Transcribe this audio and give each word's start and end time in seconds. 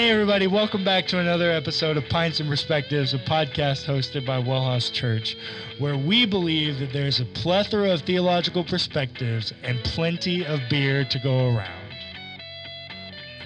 Hey, 0.00 0.12
everybody, 0.12 0.46
welcome 0.46 0.82
back 0.82 1.06
to 1.08 1.18
another 1.18 1.50
episode 1.50 1.98
of 1.98 2.08
Pints 2.08 2.40
and 2.40 2.48
Perspectives, 2.48 3.12
a 3.12 3.18
podcast 3.18 3.84
hosted 3.84 4.24
by 4.24 4.40
Wellhouse 4.40 4.90
Church, 4.90 5.36
where 5.78 5.94
we 5.98 6.24
believe 6.24 6.78
that 6.78 6.90
there's 6.90 7.20
a 7.20 7.26
plethora 7.26 7.90
of 7.90 8.00
theological 8.00 8.64
perspectives 8.64 9.52
and 9.62 9.78
plenty 9.80 10.46
of 10.46 10.58
beer 10.70 11.04
to 11.04 11.18
go 11.18 11.54
around. 11.54 11.92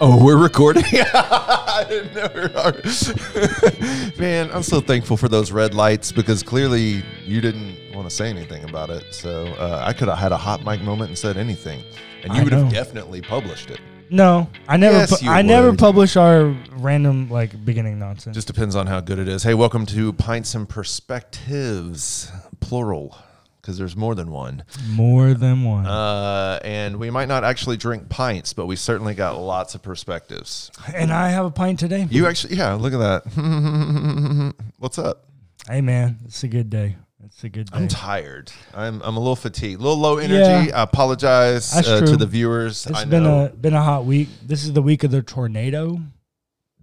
Oh, 0.01 0.25
we're 0.25 0.41
recording. 0.41 0.85
I 0.93 1.87
didn't 1.89 2.15
know. 2.15 2.31
we 2.33 2.43
were- 2.43 4.13
Man, 4.21 4.49
I'm 4.53 4.63
so 4.63 4.81
thankful 4.81 5.17
for 5.17 5.27
those 5.27 5.51
red 5.51 5.75
lights 5.75 6.13
because 6.13 6.45
clearly 6.45 7.03
you 7.25 7.41
didn't 7.41 7.77
want 7.97 8.09
to 8.09 8.15
say 8.15 8.31
anything 8.31 8.63
about 8.63 8.91
it. 8.91 9.13
So 9.13 9.47
uh, 9.59 9.83
I 9.85 9.93
could 9.93 10.07
have 10.07 10.19
had 10.19 10.31
a 10.31 10.39
hot 10.39 10.65
mic 10.65 10.83
moment 10.83 11.09
and 11.09 11.19
said 11.19 11.37
anything, 11.37 11.83
and 12.23 12.33
you 12.33 12.43
I 12.43 12.45
would 12.45 12.53
have 12.53 12.71
definitely 12.71 13.23
published 13.23 13.73
it. 13.73 13.81
No, 14.11 14.49
I 14.69 14.77
never. 14.77 14.99
Yes, 14.99 15.19
pu- 15.19 15.25
you 15.25 15.31
I 15.31 15.43
never 15.43 15.71
would. 15.71 15.79
publish 15.79 16.17
our 16.17 16.55
random 16.77 17.29
like 17.31 17.65
beginning 17.65 17.99
nonsense. 17.99 18.35
Just 18.35 18.47
depends 18.47 18.77
on 18.77 18.87
how 18.87 19.01
good 19.01 19.19
it 19.19 19.29
is. 19.29 19.43
Hey, 19.43 19.55
welcome 19.55 19.87
to 19.87 20.13
Pints 20.13 20.55
and 20.55 20.69
Perspectives, 20.69 22.31
plural, 22.61 23.17
because 23.61 23.79
there's 23.79 23.97
more 23.97 24.15
than 24.15 24.31
one. 24.31 24.63
More 24.91 25.35
than 25.35 25.65
one. 25.65 25.87
Uh, 25.87 26.61
and 26.63 26.99
we 26.99 27.11
might 27.11 27.29
not 27.29 27.45
actually 27.45 27.77
drink 27.77 28.09
pints, 28.09 28.53
but 28.53 28.67
we 28.67 28.77
certainly 28.77 29.15
got 29.15 29.39
lots 29.41 29.75
of 29.75 29.83
perspectives. 29.83 30.71
and 30.95 31.13
I 31.13 31.31
have 31.31 31.47
a 31.47 31.51
pint 31.51 31.79
today. 31.81 32.07
You 32.11 32.27
actually, 32.27 32.57
yeah, 32.57 32.75
look 32.75 32.93
at 32.93 32.99
that. 32.99 34.55
What's 34.79 34.99
up? 34.99 35.25
Hey, 35.67 35.81
man, 35.81 36.19
it's 36.27 36.45
a 36.45 36.49
good 36.49 36.69
day. 36.71 36.97
It's 37.25 37.43
a 37.45 37.49
good 37.49 37.71
day. 37.71 37.77
I'm 37.79 37.89
tired. 37.89 38.53
I'm 38.75 39.01
I'm 39.03 39.17
a 39.17 39.21
little 39.21 39.37
fatigued, 39.37 39.81
a 39.81 39.83
little 39.83 39.99
low 39.99 40.19
energy. 40.19 40.69
Yeah. 40.69 40.79
I 40.79 40.83
apologize 40.83 41.73
That's 41.73 41.89
uh, 41.89 42.01
to 42.03 42.17
the 42.17 42.27
viewers. 42.27 42.87
It's 42.87 42.99
I 42.99 43.05
been 43.05 43.25
know 43.25 43.47
a 43.47 43.49
been 43.49 43.75
a 43.75 43.83
hot 43.83 44.05
week. 44.05 44.29
This 44.43 44.65
is 44.65 44.73
the 44.73 44.83
week 44.83 45.05
of 45.05 45.11
the 45.11 45.23
tornado. 45.23 46.01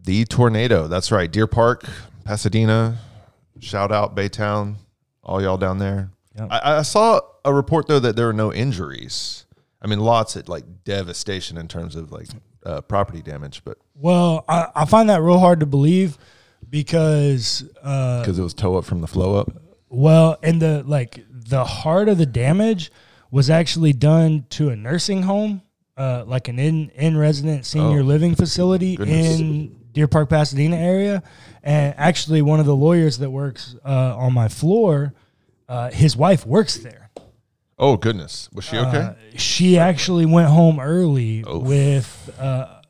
the 0.03 0.25
tornado. 0.25 0.87
That's 0.87 1.11
right, 1.11 1.31
Deer 1.31 1.47
Park, 1.47 1.85
Pasadena. 2.25 2.97
Shout 3.59 3.91
out 3.91 4.15
Baytown, 4.15 4.75
all 5.23 5.41
y'all 5.41 5.57
down 5.57 5.77
there. 5.77 6.09
Yep. 6.37 6.47
I, 6.49 6.77
I 6.77 6.81
saw 6.81 7.19
a 7.45 7.53
report 7.53 7.87
though 7.87 7.99
that 7.99 8.15
there 8.15 8.25
were 8.25 8.33
no 8.33 8.51
injuries. 8.51 9.45
I 9.81 9.87
mean, 9.87 9.99
lots 9.99 10.35
of 10.35 10.49
like 10.49 10.63
devastation 10.83 11.57
in 11.57 11.67
terms 11.67 11.95
of 11.95 12.11
like 12.11 12.27
uh, 12.65 12.81
property 12.81 13.21
damage, 13.21 13.63
but 13.63 13.77
Well, 13.95 14.45
I, 14.47 14.67
I 14.75 14.85
find 14.85 15.09
that 15.09 15.21
real 15.21 15.39
hard 15.39 15.59
to 15.59 15.65
believe 15.65 16.17
because, 16.69 17.63
uh, 17.83 18.21
because 18.21 18.39
it 18.39 18.43
was 18.43 18.53
toe 18.53 18.77
up 18.77 18.85
from 18.85 19.01
the 19.01 19.07
flow 19.07 19.35
up. 19.35 19.51
Well, 19.91 20.37
and 20.41 20.61
the 20.61 20.83
like 20.83 21.23
the 21.29 21.65
heart 21.65 22.07
of 22.09 22.17
the 22.17 22.25
damage 22.25 22.91
was 23.29 23.49
actually 23.49 23.93
done 23.93 24.45
to 24.51 24.69
a 24.69 24.75
nursing 24.75 25.23
home, 25.23 25.61
uh, 25.97 26.23
like 26.25 26.47
an 26.47 26.57
in 26.59 26.89
in 26.95 27.17
resident 27.17 27.65
senior 27.65 27.99
Oh, 27.99 28.03
living 28.03 28.33
facility 28.35 28.95
goodness. 28.95 29.39
in 29.39 29.75
Deer 29.91 30.07
Park, 30.07 30.29
Pasadena 30.29 30.77
area, 30.77 31.21
and 31.61 31.93
actually 31.97 32.41
one 32.41 32.59
of 32.61 32.65
the 32.65 32.75
lawyers 32.75 33.17
that 33.17 33.29
works 33.29 33.75
uh, 33.85 34.15
on 34.17 34.33
my 34.33 34.47
floor, 34.47 35.13
uh, 35.67 35.91
his 35.91 36.15
wife 36.15 36.45
works 36.45 36.77
there. 36.77 37.09
Oh 37.77 37.97
goodness, 37.97 38.49
was 38.53 38.63
she 38.63 38.77
okay? 38.77 38.97
Uh, 38.97 39.13
she 39.35 39.77
actually 39.77 40.25
went 40.25 40.47
home 40.47 40.79
early 40.79 41.39
Oof. 41.41 41.63
with 41.63 42.29
uh, 42.39 42.81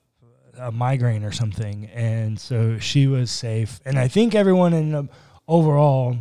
a 0.60 0.72
migraine 0.72 1.24
or 1.24 1.32
something, 1.32 1.86
and 1.86 2.40
so 2.40 2.78
she 2.78 3.08
was 3.08 3.32
safe. 3.32 3.80
And 3.86 3.98
I 3.98 4.08
think 4.08 4.36
everyone 4.36 4.74
in 4.74 4.94
up 4.94 5.06
overall 5.48 6.18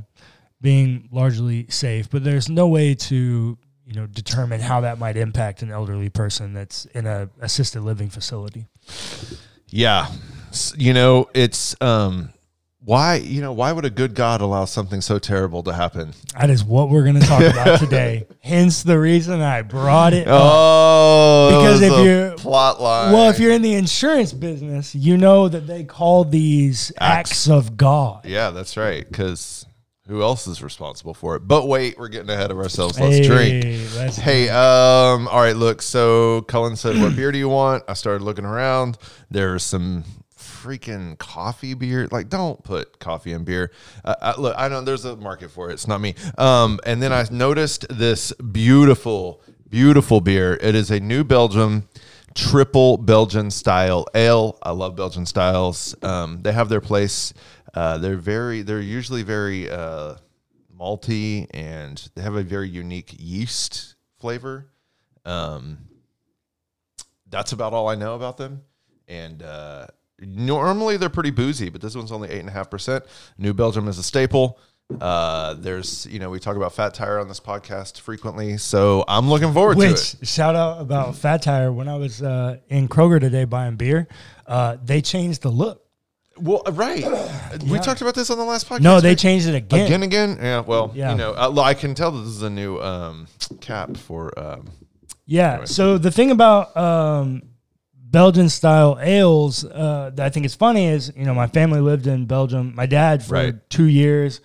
being 0.61 1.09
largely 1.13 1.67
safe. 1.69 2.09
But 2.11 2.25
there's 2.25 2.49
no 2.49 2.69
way 2.69 2.95
to 2.95 3.59
you 3.87 3.95
know 3.95 4.07
determine 4.07 4.61
how 4.61 4.83
that 4.83 4.99
might 4.99 5.17
impact 5.17 5.63
an 5.63 5.71
elderly 5.71 6.09
person 6.11 6.53
that's 6.53 6.85
in 6.87 7.07
a 7.07 7.29
assisted 7.41 7.83
living 7.83 8.09
facility. 8.11 8.67
Yeah. 9.69 10.09
You 10.77 10.93
know, 10.95 11.29
it's 11.35 11.77
um 11.81 12.31
why, 12.83 13.17
you 13.17 13.43
know, 13.43 13.53
why 13.53 13.73
would 13.73 13.85
a 13.85 13.91
good 13.91 14.15
God 14.15 14.41
allow 14.41 14.65
something 14.65 15.03
so 15.03 15.19
terrible 15.19 15.63
to 15.65 15.73
happen? 15.73 16.15
That 16.41 16.49
is 16.49 16.65
what 16.65 16.89
we're 16.89 17.03
going 17.05 17.21
to 17.21 17.27
talk 17.27 17.43
about 17.43 17.79
today. 17.79 18.27
Hence 18.41 18.83
the 18.83 18.99
reason 18.99 19.43
I 19.43 19.61
brought 19.63 20.15
it. 20.15 20.27
up. 20.27 20.41
Oh, 20.43 21.49
Because 21.61 21.83
if 21.83 21.93
you're- 21.93 22.37
plot 22.39 22.81
line. 22.81 23.13
Well, 23.13 23.29
if 23.29 23.39
you're 23.39 23.53
in 23.53 23.61
the 23.61 23.75
insurance 23.75 24.33
business, 24.33 24.95
you 24.95 25.19
know 25.19 25.47
that 25.47 25.67
they 25.67 25.85
call 25.85 26.25
these 26.25 26.91
Acts. 26.99 27.31
acts 27.33 27.49
of 27.51 27.77
God. 27.77 28.25
Yeah, 28.25 28.49
that's 28.51 28.79
right. 28.79 29.07
Because 29.07 29.67
who 30.11 30.23
else 30.23 30.47
is 30.47 30.63
responsible 30.63 31.15
for 31.15 31.37
it? 31.37 31.47
But 31.47 31.69
wait, 31.69 31.97
we're 31.97 32.09
getting 32.09 32.31
ahead 32.31 32.51
of 32.51 32.59
ourselves. 32.59 32.99
Let's 32.99 33.25
drink. 33.25 33.65
Hey, 33.65 33.89
let's 33.97 34.17
Hey, 34.17 34.49
um, 34.49 35.29
all 35.29 35.41
right, 35.41 35.57
look. 35.57 35.81
So 35.81 36.43
Cullen 36.43 36.77
said, 36.77 37.01
What 37.01 37.15
beer 37.17 37.31
do 37.31 37.39
you 37.39 37.49
want? 37.49 37.85
I 37.89 37.95
started 37.95 38.23
looking 38.25 38.45
around. 38.45 38.99
There's 39.31 39.63
some 39.63 40.05
freaking 40.37 41.17
coffee 41.19 41.75
beer. 41.75 42.09
Like, 42.11 42.29
don't 42.29 42.63
put 42.65 42.99
coffee 42.99 43.33
in 43.33 43.45
beer. 43.45 43.71
Uh, 44.05 44.15
uh, 44.21 44.35
look, 44.37 44.55
I 44.59 44.69
know 44.69 44.81
there's 44.81 45.05
a 45.05 45.17
market 45.17 45.51
for 45.53 45.71
it. 45.71 45.75
It's 45.75 45.87
not 45.87 46.01
me. 46.01 46.17
Um, 46.37 46.81
and 46.85 47.01
then 47.01 47.13
I 47.13 47.25
noticed 47.31 47.87
this 47.89 48.33
beautiful, 48.33 49.43
beautiful 49.69 50.21
beer. 50.21 50.59
It 50.61 50.75
is 50.75 50.91
a 50.91 50.99
New 50.99 51.23
Belgium 51.23 51.89
triple 52.35 52.97
Belgian 52.97 53.51
style 53.51 54.07
ale. 54.15 54.59
I 54.63 54.71
love 54.71 54.97
Belgian 54.97 55.27
styles. 55.27 55.97
Um, 56.03 56.41
they 56.43 56.53
have 56.53 56.69
their 56.69 56.81
place. 56.81 57.33
Uh, 57.75 57.99
they're 57.99 58.17
very, 58.17 58.63
they're 58.63 58.81
usually 58.81 59.23
very, 59.23 59.71
uh, 59.71 60.15
malty 60.81 61.47
and 61.51 62.09
they 62.15 62.23
have 62.23 62.35
a 62.35 62.43
very 62.43 62.69
unique 62.69 63.15
yeast 63.19 63.97
flavor. 64.19 64.67
Um, 65.25 65.79
that's 67.29 67.53
about 67.53 67.73
all 67.73 67.89
I 67.89 67.95
know 67.95 68.15
about 68.15 68.37
them. 68.39 68.63
And 69.07 69.43
uh, 69.43 69.89
normally 70.19 70.97
they're 70.97 71.09
pretty 71.09 71.31
boozy, 71.31 71.69
but 71.69 71.81
this 71.81 71.95
one's 71.95 72.13
only 72.13 72.31
eight 72.31 72.41
and 72.41 72.49
a 72.49 72.53
half 72.53 72.71
percent. 72.71 73.05
New 73.39 73.53
Belgium 73.53 73.89
is 73.89 73.99
a 73.99 74.03
staple. 74.03 74.59
Uh, 75.01 75.55
there's, 75.55 76.07
you 76.07 76.19
know, 76.19 76.31
we 76.31 76.41
talk 76.41 76.57
about 76.57 76.73
Fat 76.73 76.95
Tire 76.95 77.21
on 77.21 77.29
this 77.29 77.39
podcast 77.39 78.01
frequently, 78.01 78.57
so 78.57 79.05
I'm 79.07 79.29
looking 79.29 79.53
forward 79.53 79.79
to 79.79 79.85
it. 79.85 80.17
shout 80.23 80.57
out 80.57 80.81
about 80.81 81.15
Fat 81.15 81.43
Tire 81.43 81.73
when 81.73 81.89
I 81.89 81.97
was 81.97 82.23
uh, 82.23 82.57
in 82.69 82.89
Kroger 82.89 83.21
today 83.21 83.45
buying 83.45 83.77
beer, 83.77 84.09
uh, 84.49 84.79
they 84.83 85.01
changed 85.01 85.43
the 85.43 85.51
look. 85.51 85.87
Well, 86.41 86.63
right. 86.73 87.05
We 87.71 87.79
talked 87.81 88.01
about 88.01 88.15
this 88.15 88.31
on 88.31 88.39
the 88.39 88.45
last 88.45 88.69
podcast. 88.69 88.81
No, 88.83 89.01
they 89.01 89.11
right? 89.11 89.19
changed 89.19 89.49
it 89.49 89.55
again. 89.55 89.87
again, 89.87 90.03
again. 90.03 90.39
Yeah. 90.41 90.61
Well, 90.61 90.93
Yeah. 90.95 91.11
you 91.13 91.19
know, 91.19 91.33
I, 91.33 91.69
I 91.71 91.75
can 91.75 91.95
tell 91.95 92.11
that 92.13 92.21
this 92.21 92.29
is 92.31 92.43
a 92.43 92.51
new 92.51 92.79
um, 92.81 93.27
cap 93.61 93.97
for. 93.97 94.37
Um, 94.39 94.69
Yeah. 95.27 95.51
Anyway. 95.53 95.67
So 95.67 95.99
the 95.99 96.11
thing 96.11 96.31
about 96.31 96.77
um, 96.77 97.43
Belgian 97.95 98.49
style 98.49 98.99
ales 99.01 99.65
uh, 99.65 100.11
that 100.15 100.25
I 100.27 100.31
think 100.31 100.47
is 100.47 100.55
funny 100.55 100.87
is 100.87 101.13
you 101.17 101.25
know 101.25 101.35
my 101.35 101.47
family 101.49 101.81
lived 101.81 102.07
in 102.07 102.27
Belgium. 102.27 102.73
My 102.75 102.87
dad 102.87 103.23
for 103.25 103.35
Right. 103.35 103.55
two 103.71 103.87
years, 103.87 104.41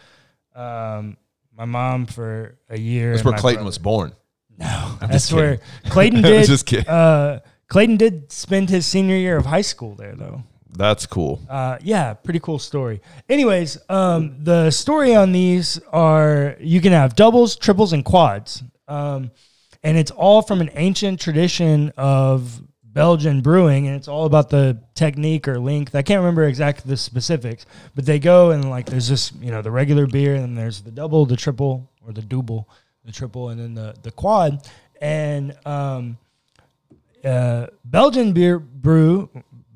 um, 0.56 1.18
my 1.58 1.66
mom 1.66 2.06
for 2.06 2.58
a 2.70 2.78
year. 2.80 3.12
that's 3.12 3.22
and 3.22 3.26
where 3.26 3.32
my 3.34 3.40
Clayton 3.40 3.58
brother- 3.60 3.66
was 3.66 3.78
born. 3.78 4.14
No, 4.58 4.66
I'm 5.02 5.10
that's 5.10 5.26
just 5.30 5.34
where 5.34 5.58
kidding. 5.58 5.92
Clayton 5.92 6.26
I 6.26 6.30
was 6.32 6.42
did. 6.48 6.48
just 6.54 6.66
kidding. 6.66 6.88
Uh, 6.88 7.40
Clayton 7.68 7.98
did 7.98 8.32
spend 8.32 8.70
his 8.70 8.86
senior 8.86 9.16
year 9.16 9.38
of 9.38 9.46
high 9.46 9.62
school 9.62 9.96
there, 9.96 10.16
though. 10.16 10.44
That's 10.78 11.06
cool. 11.06 11.42
Uh, 11.50 11.78
yeah, 11.82 12.14
pretty 12.14 12.40
cool 12.40 12.60
story. 12.60 13.02
Anyways, 13.30 13.78
um, 13.90 14.44
the 14.44 14.72
story 14.72 15.16
on 15.16 15.32
these 15.32 15.80
are 15.92 16.56
you 16.60 16.82
can 16.82 16.92
have 16.92 17.16
doubles, 17.16 17.56
triples, 17.56 17.94
and 17.94 18.04
quads, 18.04 18.64
um, 18.88 19.32
and 19.84 19.98
it's 19.98 20.12
all 20.12 20.42
from 20.42 20.62
an 20.62 20.70
ancient 20.74 21.22
tradition 21.22 21.94
of 21.98 22.62
Belgian 22.84 23.42
brewing, 23.42 23.88
and 23.88 23.96
it's 23.96 24.08
all 24.08 24.26
about 24.26 24.50
the 24.50 24.82
technique 24.96 25.48
or 25.48 25.60
length. 25.60 25.96
I 25.96 26.02
can't 26.02 26.20
remember 26.20 26.44
exactly 26.44 26.90
the 26.90 26.98
specifics, 26.98 27.66
but 27.94 28.06
they 28.06 28.20
go 28.20 28.52
and 28.52 28.70
like 28.70 28.86
there's 28.86 29.08
just 29.08 29.36
you 29.42 29.52
know 29.52 29.62
the 29.62 29.72
regular 29.72 30.08
beer, 30.08 30.36
and 30.36 30.44
then 30.44 30.56
there's 30.56 30.82
the 30.82 30.92
double, 30.92 31.26
the 31.26 31.36
triple, 31.36 31.92
or 32.06 32.14
the 32.14 32.22
double, 32.22 32.70
the 33.04 33.12
triple, 33.12 33.50
and 33.50 33.60
then 33.60 33.74
the 33.74 33.96
the 34.02 34.12
quad, 34.12 34.66
and 35.02 35.56
um, 35.66 36.18
uh, 37.24 37.68
Belgian 37.84 38.34
beer 38.34 38.60
brew. 38.60 39.30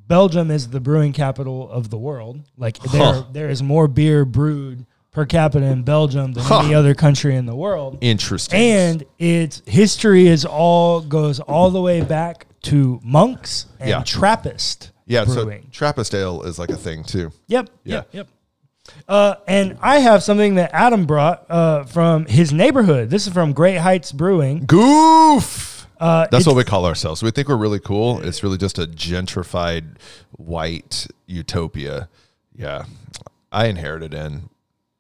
Belgium 0.10 0.52
is 0.52 0.68
the 0.70 0.82
brewing 0.82 1.14
capital 1.14 1.70
of 1.72 1.90
the 1.90 1.98
world. 1.98 2.42
Like 2.58 2.78
there, 2.80 3.24
there 3.32 3.50
is 3.50 3.64
more 3.64 3.88
beer 3.88 4.26
brewed 4.26 4.86
per 5.12 5.26
capita 5.26 5.66
in 5.66 5.84
Belgium 5.84 6.34
than 6.34 6.44
Huh. 6.44 6.60
any 6.66 6.74
other 6.76 6.94
country 6.94 7.36
in 7.36 7.46
the 7.46 7.56
world. 7.56 7.98
Interesting. 8.02 8.60
And 8.60 9.04
its 9.18 9.62
history 9.66 10.28
is 10.28 10.44
all 10.46 11.00
goes 11.00 11.40
all 11.40 11.70
the 11.70 11.82
way 11.82 12.02
back 12.02 12.48
to 12.64 13.00
monks 13.04 13.68
and 13.80 13.90
Yeah. 13.90 14.04
Trappist 14.04 14.92
yeah, 15.06 15.24
brewing. 15.26 15.64
so 15.64 15.70
Trappist 15.72 16.14
ale 16.14 16.42
is 16.44 16.60
like 16.60 16.70
a 16.72 16.76
thing 16.78 17.04
too. 17.04 17.32
Yep. 17.48 17.70
Yeah. 17.86 17.96
Yep. 17.96 18.08
Yep. 18.12 18.28
Uh, 19.08 19.36
and 19.48 19.78
I 19.82 20.00
have 20.00 20.24
something 20.24 20.56
that 20.56 20.72
Adam 20.74 21.06
brought 21.06 21.46
uh, 21.50 21.84
from 21.84 22.26
his 22.26 22.52
neighborhood. 22.52 23.12
This 23.12 23.28
is 23.28 23.34
from 23.34 23.54
Great 23.54 23.78
Heights 23.78 24.12
Brewing. 24.12 24.66
Goof. 24.66 25.69
Uh, 26.00 26.28
That's 26.32 26.46
what 26.46 26.56
we 26.56 26.64
call 26.64 26.86
ourselves. 26.86 27.22
We 27.22 27.32
think 27.32 27.50
we're 27.50 27.58
really 27.58 27.80
cool. 27.80 28.22
It's 28.22 28.42
really 28.42 28.58
just 28.58 28.80
a 28.80 28.88
gentrified 28.88 29.98
white 30.32 31.08
utopia. 31.28 32.08
Yeah. 32.56 32.86
I 33.52 33.66
inherited 33.68 34.14
in. 34.14 34.50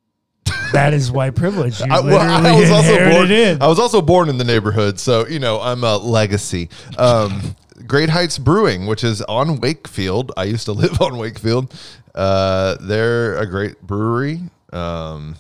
that 0.74 0.94
is 0.94 1.12
white 1.12 1.36
privilege. 1.36 1.80
You 1.80 1.88
I, 1.90 2.00
well, 2.00 2.46
I 2.46 2.60
was 2.60 2.70
also 2.70 3.10
born. 3.10 3.32
in. 3.32 3.62
I 3.62 3.68
was 3.68 3.80
also 3.80 4.02
born 4.02 4.30
in 4.30 4.38
the 4.38 4.44
neighborhood, 4.44 5.00
so 5.00 5.28
you 5.28 5.40
know 5.40 5.60
I'm 5.62 5.84
a 5.84 5.98
legacy. 5.98 6.70
Um, 6.98 7.56
Great 7.88 8.10
Heights 8.10 8.38
Brewing, 8.38 8.88
which 8.88 9.04
is 9.04 9.22
on 9.24 9.60
Wakefield. 9.60 10.32
I 10.36 10.46
used 10.46 10.66
to 10.66 10.72
live 10.74 11.02
on 11.02 11.18
Wakefield. 11.18 11.74
Uh, 12.16 12.78
they're 12.82 13.38
a 13.38 13.46
great 13.46 13.82
brewery, 13.82 14.42
um, 14.74 15.36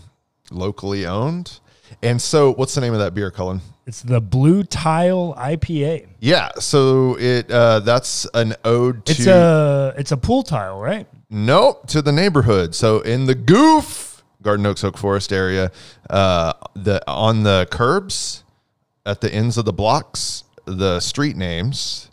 locally 0.51 1.05
owned. 1.05 1.59
And 2.03 2.21
so, 2.21 2.53
what's 2.53 2.75
the 2.75 2.81
name 2.81 2.93
of 2.93 2.99
that 2.99 3.13
beer, 3.13 3.31
Cullen? 3.31 3.61
It's 3.89 4.03
the 4.03 4.21
Blue 4.21 4.61
Tile 4.63 5.33
IPA. 5.35 6.05
Yeah, 6.19 6.51
so 6.59 7.17
it 7.19 7.49
uh, 7.49 7.79
that's 7.79 8.27
an 8.35 8.53
ode 8.63 9.03
to 9.07 9.11
It's 9.11 9.25
a 9.25 9.95
it's 9.97 10.11
a 10.11 10.17
pool 10.17 10.43
tile, 10.43 10.79
right? 10.79 11.07
Nope, 11.31 11.87
to 11.87 12.03
the 12.03 12.11
neighborhood. 12.11 12.75
So 12.75 12.99
in 12.99 13.25
the 13.25 13.33
goof 13.33 14.23
Garden 14.43 14.67
Oaks 14.67 14.83
Oak 14.83 14.95
Forest 14.95 15.33
area, 15.33 15.71
uh, 16.07 16.53
the 16.75 17.01
on 17.09 17.41
the 17.41 17.67
curbs 17.71 18.43
at 19.07 19.21
the 19.21 19.33
ends 19.33 19.57
of 19.57 19.65
the 19.65 19.73
blocks, 19.73 20.43
the 20.65 20.99
street 20.99 21.35
names, 21.35 22.11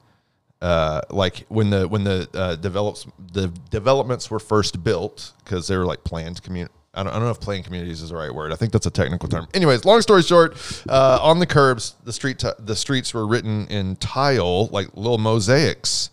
uh, 0.63 1.03
like 1.11 1.45
when 1.49 1.69
the 1.69 1.87
when 1.87 2.05
the 2.05 2.27
uh, 2.33 2.57
develops 2.57 3.07
the 3.35 3.49
developments 3.69 4.31
were 4.31 4.41
first 4.41 4.83
built 4.83 5.35
because 5.45 5.69
they 5.69 5.77
were 5.77 5.85
like 5.85 6.05
planned 6.05 6.43
community. 6.43 6.73
I 6.97 7.03
don't, 7.03 7.13
I 7.13 7.17
don't 7.17 7.25
know 7.25 7.31
if 7.31 7.41
playing 7.41 7.63
communities 7.63 8.01
is 8.01 8.09
the 8.09 8.17
right 8.17 8.35
word. 8.35 8.53
I 8.53 8.57
think 8.57 8.73
that's 8.73 8.87
a 8.87 8.91
technical 8.91 9.29
term. 9.29 9.47
Anyways, 9.53 9.85
long 9.85 10.01
story 10.01 10.23
short, 10.23 10.57
uh, 10.89 11.19
on 11.21 11.39
the 11.39 11.47
curbs, 11.47 11.95
the 12.05 12.13
street 12.13 12.39
ti- 12.39 12.49
the 12.59 12.75
streets 12.75 13.13
were 13.13 13.27
written 13.27 13.67
in 13.69 13.97
tile, 13.97 14.67
like 14.69 14.89
little 14.95 15.19
mosaics, 15.19 16.11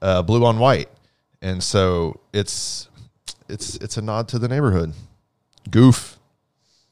uh, 0.00 0.22
blue 0.22 0.44
on 0.46 0.58
white, 0.58 0.88
and 1.42 1.62
so 1.62 2.18
it's 2.32 2.88
it's 3.48 3.76
it's 3.76 3.98
a 3.98 4.02
nod 4.02 4.26
to 4.28 4.38
the 4.38 4.48
neighborhood. 4.48 4.94
Goof. 5.70 6.18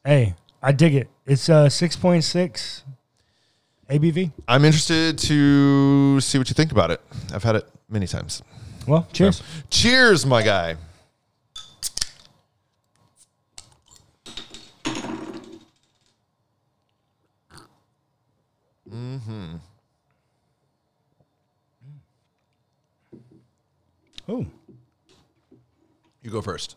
Hey, 0.04 0.34
I 0.62 0.72
dig 0.72 0.94
it. 0.94 1.08
It's 1.26 1.48
uh 1.48 1.70
six 1.70 1.96
point 1.96 2.24
six 2.24 2.84
ABV. 3.88 4.30
I'm 4.46 4.64
interested 4.64 5.18
to 5.18 6.20
see 6.20 6.38
what 6.38 6.48
you 6.50 6.54
think 6.54 6.70
about 6.70 6.90
it. 6.90 7.00
I've 7.32 7.42
had 7.42 7.56
it 7.56 7.68
many 7.88 8.06
times. 8.06 8.42
Well, 8.86 9.06
cheers. 9.12 9.42
Cheers, 9.70 10.26
my 10.26 10.42
guy. 10.42 10.76
Oh, 24.28 24.46
You 26.22 26.30
go 26.30 26.42
first. 26.42 26.76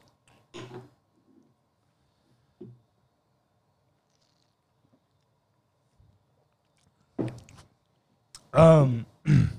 Um, 8.53 9.05
it 9.25 9.49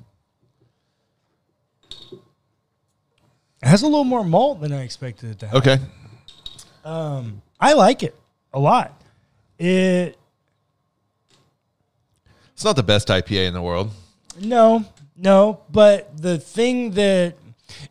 has 3.62 3.82
a 3.82 3.86
little 3.86 4.04
more 4.04 4.24
malt 4.24 4.62
than 4.62 4.72
I 4.72 4.82
expected 4.82 5.30
it 5.32 5.38
to 5.40 5.46
have. 5.48 5.56
Okay. 5.56 5.78
Um, 6.84 7.42
I 7.60 7.74
like 7.74 8.02
it 8.02 8.14
a 8.54 8.58
lot. 8.58 9.02
It 9.58 10.18
It's 12.56 12.64
not 12.64 12.74
the 12.74 12.82
best 12.82 13.08
IPA 13.08 13.48
in 13.48 13.52
the 13.52 13.60
world. 13.60 13.90
no, 14.40 14.82
no, 15.14 15.60
but 15.70 16.16
the 16.16 16.38
thing 16.38 16.92
that 16.92 17.34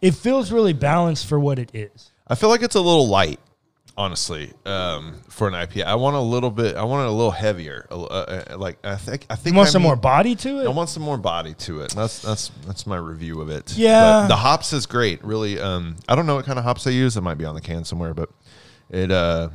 it 0.02 0.16
feels 0.16 0.52
really 0.52 0.74
balanced 0.74 1.28
for 1.28 1.40
what 1.40 1.60
it 1.60 1.70
is. 1.72 2.10
I 2.28 2.34
feel 2.34 2.50
like 2.50 2.64
it's 2.64 2.74
a 2.74 2.82
little 2.82 3.08
light, 3.08 3.40
honestly, 3.96 4.54
um, 4.66 5.22
for 5.30 5.48
an 5.48 5.54
IPA. 5.54 5.84
I 5.84 5.94
want 5.94 6.16
a 6.16 6.20
little 6.20 6.50
bit. 6.50 6.76
I 6.78 6.84
want 6.84 7.04
it 7.06 7.10
a 7.10 7.12
little 7.12 7.30
heavier. 7.30 7.86
Uh, 7.92 8.06
uh, 8.06 8.58
like 8.58 8.84
I 8.84 8.96
think. 8.96 9.28
I 9.30 9.36
think. 9.36 9.54
You 9.54 9.58
want 9.58 9.70
I 9.70 9.72
some 9.74 9.84
mean- 9.84 9.90
more 9.90 9.96
body 9.98 10.36
to 10.38 10.62
it. 10.62 10.66
I 10.66 10.70
want 10.70 10.90
some 10.90 11.04
more 11.04 11.20
body 11.20 11.54
to 11.54 11.82
it. 11.82 11.92
That's 11.92 12.24
that's 12.24 12.50
that's 12.66 12.88
my 12.88 12.98
review 12.98 13.42
of 13.42 13.50
it. 13.50 13.78
Yeah. 13.78 14.22
But 14.24 14.28
the 14.30 14.36
hops 14.38 14.74
is 14.74 14.88
great. 14.88 15.24
Really. 15.24 15.60
Um, 15.60 15.96
I 16.10 16.16
don't 16.16 16.26
know 16.26 16.36
what 16.38 16.46
kind 16.46 16.58
of 16.58 16.66
hops 16.66 16.86
they 16.86 16.94
use. 16.94 17.16
It 17.18 17.22
might 17.22 17.38
be 17.38 17.46
on 17.46 17.54
the 17.54 17.62
can 17.62 17.84
somewhere, 17.86 18.16
but 18.16 18.30
it 18.90 19.12
uh, 19.12 19.50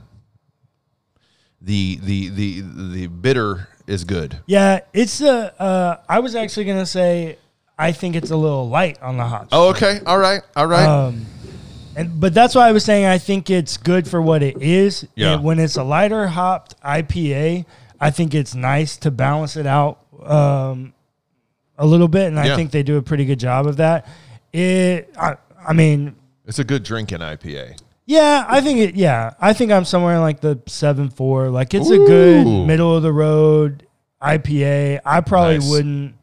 the 1.61 1.99
the 2.03 2.29
the 2.29 2.61
the 2.93 3.07
bitter 3.07 3.69
is 3.87 4.05
good. 4.05 4.39
Yeah, 4.47 4.81
it's 4.93 5.21
a. 5.21 5.61
Uh, 5.61 5.97
I 6.09 6.21
was 6.21 6.35
actually 6.35 6.65
gonna 6.67 6.87
say 6.87 7.39
I 7.79 7.93
think 7.93 8.17
it's 8.17 8.31
a 8.31 8.37
little 8.37 8.69
light 8.69 9.01
on 9.03 9.17
the 9.17 9.25
hops. 9.25 9.49
Oh, 9.53 9.71
okay. 9.71 10.01
All 10.07 10.19
right. 10.19 10.43
All 10.57 10.67
right. 10.67 10.87
Um, 10.87 11.27
and 11.97 12.21
but 12.21 12.33
that's 12.35 12.55
why 12.55 12.69
I 12.69 12.73
was 12.73 12.85
saying 12.85 13.05
I 13.07 13.19
think 13.19 13.51
it's 13.51 13.77
good 13.77 14.07
for 14.07 14.21
what 14.23 14.43
it 14.43 14.61
is. 14.63 15.07
Yeah. 15.17 15.35
And 15.35 15.45
when 15.45 15.59
it's 15.59 15.77
a 15.77 15.83
lighter 15.85 16.27
hopped 16.29 16.81
IPA, 16.83 17.65
I 18.01 18.11
think 18.11 18.35
it's 18.35 18.55
nice 18.55 18.97
to 18.99 19.11
balance 19.11 19.57
it 19.57 19.67
out 19.67 19.99
um, 20.23 20.93
a 21.79 21.87
little 21.87 22.09
bit, 22.09 22.27
and 22.29 22.39
I 22.39 22.47
Yeah. 22.47 22.57
think 22.57 22.71
they 22.71 22.83
do 22.83 22.97
a 22.97 23.03
pretty 23.03 23.25
good 23.25 23.41
job 23.41 23.67
of 23.67 23.79
that. 23.79 24.07
It, 24.53 25.13
I, 25.19 25.37
I 25.67 25.73
mean, 25.73 26.17
it's 26.47 26.59
a 26.59 26.65
good 26.65 26.83
drinking 26.83 27.19
IPA. 27.19 27.79
Yeah, 28.11 28.45
I 28.49 28.61
think 28.61 28.81
it. 28.81 28.95
Yeah, 28.97 29.35
I 29.41 29.53
think 29.53 29.71
I'm 29.71 29.85
somewhere 29.85 30.17
in 30.17 30.21
like 30.21 30.41
the 30.41 30.61
seven 30.67 31.11
four. 31.11 31.49
Like 31.49 31.75
it's 31.75 31.91
a 31.91 31.97
good 31.97 32.45
middle 32.67 32.97
of 32.97 33.05
the 33.05 33.13
road 33.13 33.87
IPA. 34.21 34.99
I 35.05 35.21
probably 35.21 35.59
Nice. 35.59 35.71
wouldn't. 35.71 36.15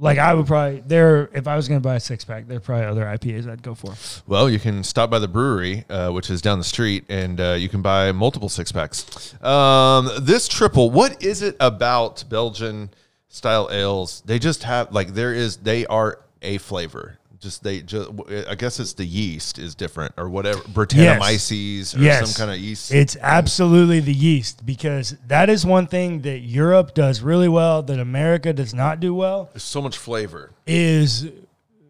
Like 0.00 0.18
I 0.18 0.34
would 0.34 0.46
probably 0.46 0.82
there 0.84 1.30
if 1.32 1.46
I 1.46 1.54
was 1.54 1.68
gonna 1.68 1.80
buy 1.80 1.94
a 1.94 2.00
six 2.00 2.24
pack, 2.24 2.48
there 2.48 2.56
are 2.56 2.60
probably 2.60 2.86
other 2.86 3.04
IPAs 3.04 3.48
I'd 3.48 3.62
go 3.62 3.76
for. 3.76 3.94
Well, 4.26 4.50
you 4.50 4.58
can 4.58 4.82
stop 4.82 5.10
by 5.10 5.20
the 5.20 5.28
brewery, 5.28 5.84
uh, 5.88 6.10
which 6.10 6.28
is 6.28 6.42
down 6.42 6.58
the 6.58 6.64
street, 6.64 7.04
and 7.08 7.40
uh, 7.40 7.52
you 7.52 7.68
can 7.68 7.80
buy 7.80 8.10
multiple 8.10 8.48
six 8.48 8.72
packs. 8.72 9.34
Um, 9.42 10.08
this 10.20 10.48
triple, 10.48 10.90
what 10.90 11.22
is 11.22 11.42
it 11.42 11.56
about 11.60 12.24
Belgian 12.28 12.90
style 13.28 13.68
ales? 13.70 14.24
They 14.26 14.40
just 14.40 14.64
have 14.64 14.92
like 14.92 15.14
there 15.14 15.32
is 15.34 15.58
they 15.58 15.86
are 15.86 16.20
a 16.42 16.58
flavor. 16.58 17.18
Just 17.40 17.62
they 17.62 17.82
just 17.82 18.10
I 18.48 18.54
guess 18.56 18.80
it's 18.80 18.94
the 18.94 19.04
yeast 19.06 19.58
is 19.58 19.74
different 19.74 20.12
or 20.16 20.28
whatever 20.28 20.58
Brettanomyces 20.62 21.96
or 21.96 22.00
Yes. 22.00 22.30
some 22.34 22.46
kind 22.46 22.54
of 22.56 22.60
yeast. 22.62 22.92
It's 22.92 23.16
absolutely 23.20 24.00
the 24.00 24.12
yeast 24.12 24.66
because 24.66 25.16
that 25.28 25.48
is 25.48 25.64
one 25.64 25.86
thing 25.86 26.22
that 26.22 26.38
Europe 26.40 26.94
does 26.94 27.20
really 27.20 27.48
well 27.48 27.82
that 27.84 28.00
America 28.00 28.52
does 28.52 28.74
not 28.74 28.98
do 29.00 29.14
well 29.14 29.50
There's 29.52 29.62
so 29.62 29.80
much 29.80 29.96
flavor. 29.96 30.50
is 30.66 31.28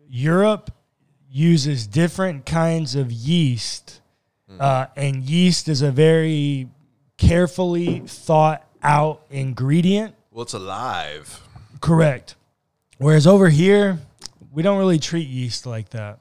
Europe 0.09 0.71
uses 1.31 1.87
different 1.87 2.45
kinds 2.47 2.95
of 2.95 3.11
yeast 3.13 4.01
uh, 4.61 4.87
and 4.97 5.23
yeast 5.25 5.69
is 5.69 5.83
a 5.83 5.91
very 5.91 6.69
carefully 7.19 8.01
thought 8.07 8.67
out 8.83 9.23
ingredient. 9.31 10.15
Well, 10.31 10.43
it's 10.43 10.55
alive. 10.55 11.41
Correct. 11.81 12.35
Whereas 12.99 13.27
over 13.27 13.49
here, 13.51 13.99
we 14.53 14.63
don't 14.63 14.79
really 14.79 14.99
treat 14.99 15.29
yeast 15.29 15.67
like 15.67 15.91
that. 15.91 16.19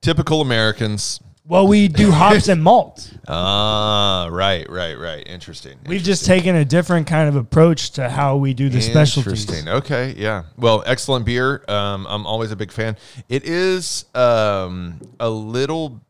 Typical 0.00 0.40
Americans. 0.40 1.20
Well, 1.48 1.66
we 1.66 1.88
do 1.88 2.10
hops 2.10 2.48
and 2.48 2.62
malts. 2.62 3.14
Ah, 3.30 4.28
right, 4.32 4.68
right, 4.70 4.94
right. 4.98 5.26
Interesting. 5.26 5.78
We've 5.86 6.02
just 6.02 6.24
taken 6.24 6.56
a 6.56 6.64
different 6.64 7.06
kind 7.06 7.28
of 7.28 7.36
approach 7.36 7.90
to 7.92 8.08
how 8.08 8.36
we 8.36 8.54
do 8.54 8.70
the 8.70 8.80
specialties. 8.80 9.44
Interesting. 9.44 9.68
Okay. 9.68 10.14
Yeah. 10.16 10.44
Well, 10.56 10.82
excellent 10.86 11.26
beer. 11.26 11.62
Um, 11.68 12.06
I'm 12.08 12.26
always 12.26 12.52
a 12.52 12.56
big 12.56 12.72
fan. 12.72 12.96
It 13.28 13.44
is 13.44 14.06
um, 14.14 14.98
a 15.20 15.28
little 15.28 16.00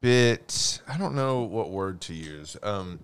bit. 0.00 0.80
I 0.88 0.98
don't 0.98 1.14
know 1.14 1.42
what 1.42 1.70
word 1.70 2.00
to 2.02 2.14
use. 2.14 2.56
Um, 2.60 2.98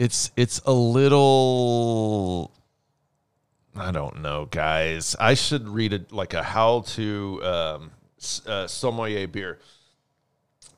it's 0.00 0.32
it's 0.36 0.60
a 0.66 0.72
little. 0.72 2.52
I 3.76 3.92
don't 3.92 4.20
know, 4.20 4.46
guys. 4.46 5.14
I 5.20 5.34
should 5.34 5.68
read 5.68 5.92
it 5.92 6.10
like 6.10 6.34
a 6.34 6.42
how 6.42 6.80
to 6.80 7.40
um, 7.44 7.90
uh, 8.46 8.66
sommelier 8.66 9.28
beer 9.28 9.60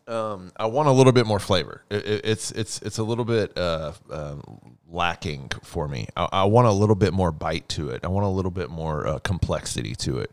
um, 0.08 0.52
I 0.56 0.66
want 0.66 0.88
a 0.88 0.92
little 0.92 1.12
bit 1.12 1.26
more 1.26 1.38
flavor. 1.38 1.82
It, 1.90 2.04
it, 2.04 2.20
it's 2.24 2.50
it's 2.52 2.82
it's 2.82 2.98
a 2.98 3.02
little 3.02 3.24
bit 3.24 3.56
uh, 3.56 3.92
um 4.10 4.76
lacking 4.88 5.50
for 5.62 5.88
me. 5.88 6.08
I, 6.16 6.28
I 6.32 6.44
want 6.44 6.66
a 6.66 6.72
little 6.72 6.94
bit 6.94 7.12
more 7.12 7.30
bite 7.30 7.68
to 7.70 7.90
it. 7.90 8.04
I 8.04 8.08
want 8.08 8.26
a 8.26 8.28
little 8.28 8.50
bit 8.50 8.70
more 8.70 9.06
uh, 9.06 9.18
complexity 9.20 9.94
to 9.96 10.18
it. 10.18 10.30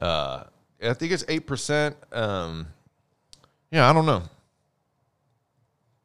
Uh, 0.00 0.44
I 0.82 0.94
think 0.94 1.12
it's 1.12 1.24
eight 1.28 1.46
percent. 1.46 1.96
Um, 2.10 2.66
yeah, 3.70 3.88
I 3.88 3.92
don't 3.92 4.06
know. 4.06 4.22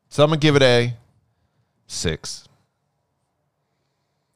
So 0.09 0.23
I'm 0.23 0.29
gonna 0.29 0.39
give 0.39 0.55
it 0.55 0.61
a 0.61 0.93
six. 1.87 2.47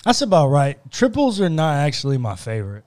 That's 0.04 0.22
about 0.22 0.48
right. 0.48 0.80
Triples 0.92 1.40
are 1.40 1.50
not 1.50 1.76
actually 1.76 2.18
my 2.18 2.36
favorite. 2.36 2.84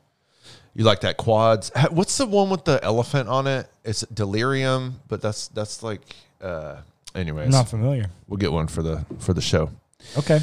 You 0.75 0.83
like 0.85 1.03
that 1.03 1.17
quads? 1.17 1.71
What's 1.91 2.17
the 2.19 2.27
one 2.27 2.51
with 2.51 2.65
the 2.65 2.83
elephant 2.83 3.29
on 3.29 3.47
it? 3.47 3.69
It's 3.85 4.01
delirium, 4.13 5.01
but 5.09 5.23
that's 5.23 5.47
that's 5.49 5.83
like. 5.85 6.01
Uh, 6.41 6.79
anyways, 7.15 7.49
not 7.51 7.69
familiar. 7.69 8.11
we'll 8.27 8.39
get 8.39 8.51
one 8.53 8.67
for 8.67 8.83
the 8.83 9.05
for 9.21 9.33
the 9.33 9.41
show. 9.41 9.71
Okay. 10.19 10.41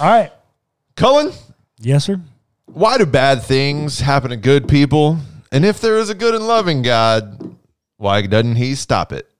All 0.00 0.06
right. 0.10 0.32
Cullen, 0.96 1.32
Yes, 1.78 2.04
sir. 2.04 2.20
why 2.66 2.98
do 2.98 3.06
bad 3.06 3.42
things 3.42 4.00
happen 4.00 4.30
to 4.30 4.36
good 4.36 4.68
people? 4.68 5.18
And 5.52 5.64
if 5.64 5.80
there 5.80 5.98
is 5.98 6.10
a 6.10 6.14
good 6.14 6.34
and 6.34 6.46
loving 6.46 6.82
God, 6.82 7.56
why 7.96 8.26
doesn't 8.26 8.56
he 8.56 8.74
stop 8.74 9.12
it? 9.12 9.30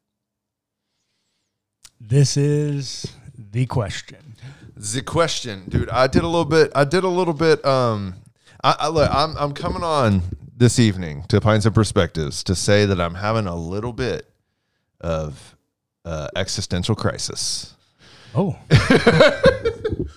This 2.00 2.36
is 2.36 3.06
the 3.52 3.66
question. 3.66 4.34
the 4.76 5.02
question, 5.02 5.64
dude. 5.68 5.88
I 5.90 6.06
did 6.06 6.22
a 6.22 6.28
little 6.28 6.44
bit. 6.44 6.70
I 6.74 6.84
did 6.84 7.04
a 7.04 7.08
little 7.08 7.34
bit. 7.34 7.64
Um, 7.64 8.14
I, 8.62 8.76
I 8.80 8.88
look. 8.88 9.08
I'm 9.12 9.36
I'm 9.36 9.52
coming 9.52 9.82
on 9.82 10.22
this 10.56 10.78
evening 10.78 11.24
to 11.28 11.40
find 11.40 11.62
some 11.62 11.72
perspectives 11.72 12.44
to 12.44 12.54
say 12.54 12.84
that 12.84 13.00
I'm 13.00 13.14
having 13.14 13.46
a 13.46 13.56
little 13.56 13.92
bit 13.92 14.30
of 15.00 15.56
uh, 16.04 16.28
existential 16.36 16.94
crisis. 16.94 17.74
Oh, 18.34 18.56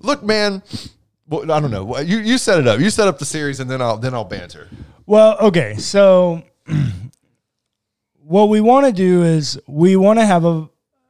Look, 0.00 0.22
man. 0.22 0.62
Well, 1.28 1.50
I 1.50 1.60
don't 1.60 1.70
know. 1.70 1.98
You 1.98 2.18
you 2.18 2.38
set 2.38 2.60
it 2.60 2.66
up. 2.66 2.80
You 2.80 2.90
set 2.90 3.08
up 3.08 3.18
the 3.18 3.24
series, 3.24 3.60
and 3.60 3.70
then 3.70 3.82
I'll 3.82 3.96
then 3.96 4.14
I'll 4.14 4.24
banter. 4.24 4.68
Well, 5.06 5.36
okay. 5.38 5.74
So 5.76 6.42
what 8.22 8.48
we 8.48 8.60
want 8.60 8.86
to 8.86 8.92
do 8.92 9.22
is 9.24 9.60
we 9.66 9.96
want 9.96 10.18
to 10.18 10.26
have 10.26 10.44
a, 10.44 10.68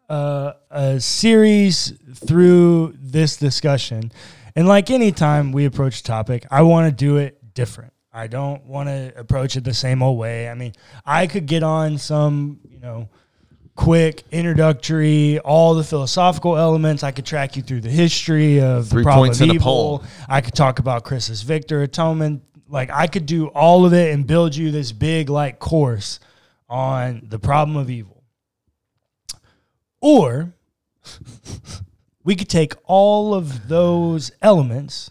a 0.08 0.54
a 0.70 1.00
series 1.00 1.92
through 2.14 2.94
this 2.98 3.36
discussion. 3.36 4.12
And 4.56 4.66
like 4.66 4.90
any 4.90 5.12
time 5.12 5.52
we 5.52 5.64
approach 5.64 6.00
a 6.00 6.02
topic, 6.02 6.46
I 6.50 6.62
want 6.62 6.88
to 6.88 6.92
do 6.92 7.16
it 7.16 7.54
different. 7.54 7.92
I 8.12 8.26
don't 8.26 8.64
want 8.64 8.88
to 8.88 9.12
approach 9.16 9.56
it 9.56 9.64
the 9.64 9.74
same 9.74 10.02
old 10.02 10.18
way. 10.18 10.48
I 10.48 10.54
mean, 10.54 10.72
I 11.04 11.26
could 11.26 11.46
get 11.46 11.62
on 11.62 11.98
some, 11.98 12.58
you 12.68 12.80
know, 12.80 13.08
quick 13.76 14.24
introductory, 14.32 15.38
all 15.38 15.74
the 15.74 15.84
philosophical 15.84 16.56
elements. 16.56 17.04
I 17.04 17.12
could 17.12 17.24
track 17.24 17.54
you 17.54 17.62
through 17.62 17.82
the 17.82 17.90
history 17.90 18.60
of 18.60 18.88
Three 18.88 19.02
the 19.02 19.04
problem 19.04 19.26
points 19.28 19.40
of 19.40 19.44
in 19.44 19.50
a 19.50 19.54
evil. 19.54 20.04
I 20.28 20.40
could 20.40 20.54
talk 20.54 20.80
about 20.80 21.04
Christus 21.04 21.42
Victor 21.42 21.82
atonement. 21.82 22.42
Like 22.68 22.90
I 22.90 23.06
could 23.06 23.26
do 23.26 23.46
all 23.48 23.86
of 23.86 23.92
it 23.92 24.12
and 24.12 24.26
build 24.26 24.56
you 24.56 24.72
this 24.72 24.90
big 24.90 25.30
like 25.30 25.60
course 25.60 26.18
on 26.68 27.22
the 27.28 27.38
problem 27.38 27.76
of 27.76 27.88
evil. 27.88 28.17
Or 30.00 30.52
we 32.24 32.36
could 32.36 32.48
take 32.48 32.74
all 32.84 33.34
of 33.34 33.68
those 33.68 34.30
elements 34.42 35.10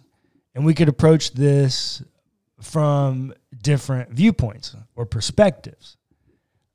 and 0.53 0.65
we 0.65 0.73
could 0.73 0.89
approach 0.89 1.33
this 1.33 2.01
from 2.61 3.33
different 3.61 4.11
viewpoints 4.11 4.75
or 4.95 5.05
perspectives. 5.05 5.97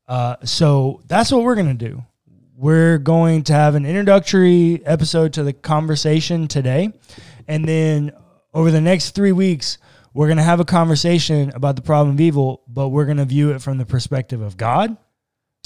Uh, 0.06 0.36
so 0.44 1.00
that's 1.06 1.32
what 1.32 1.42
we're 1.42 1.54
going 1.54 1.76
to 1.76 1.88
do. 1.88 2.04
We're 2.56 2.98
going 2.98 3.44
to 3.44 3.52
have 3.52 3.74
an 3.74 3.86
introductory 3.86 4.84
episode 4.84 5.32
to 5.34 5.42
the 5.42 5.52
conversation 5.52 6.48
today. 6.48 6.92
And 7.48 7.64
then 7.64 8.12
over 8.54 8.70
the 8.70 8.80
next 8.80 9.10
three 9.10 9.32
weeks, 9.32 9.78
we're 10.14 10.26
going 10.26 10.36
to 10.36 10.44
have 10.44 10.60
a 10.60 10.64
conversation 10.64 11.50
about 11.54 11.76
the 11.76 11.82
problem 11.82 12.16
of 12.16 12.20
evil, 12.20 12.62
but 12.68 12.90
we're 12.90 13.06
going 13.06 13.16
to 13.16 13.24
view 13.24 13.50
it 13.52 13.62
from 13.62 13.78
the 13.78 13.86
perspective 13.86 14.42
of 14.42 14.56
God, 14.56 14.96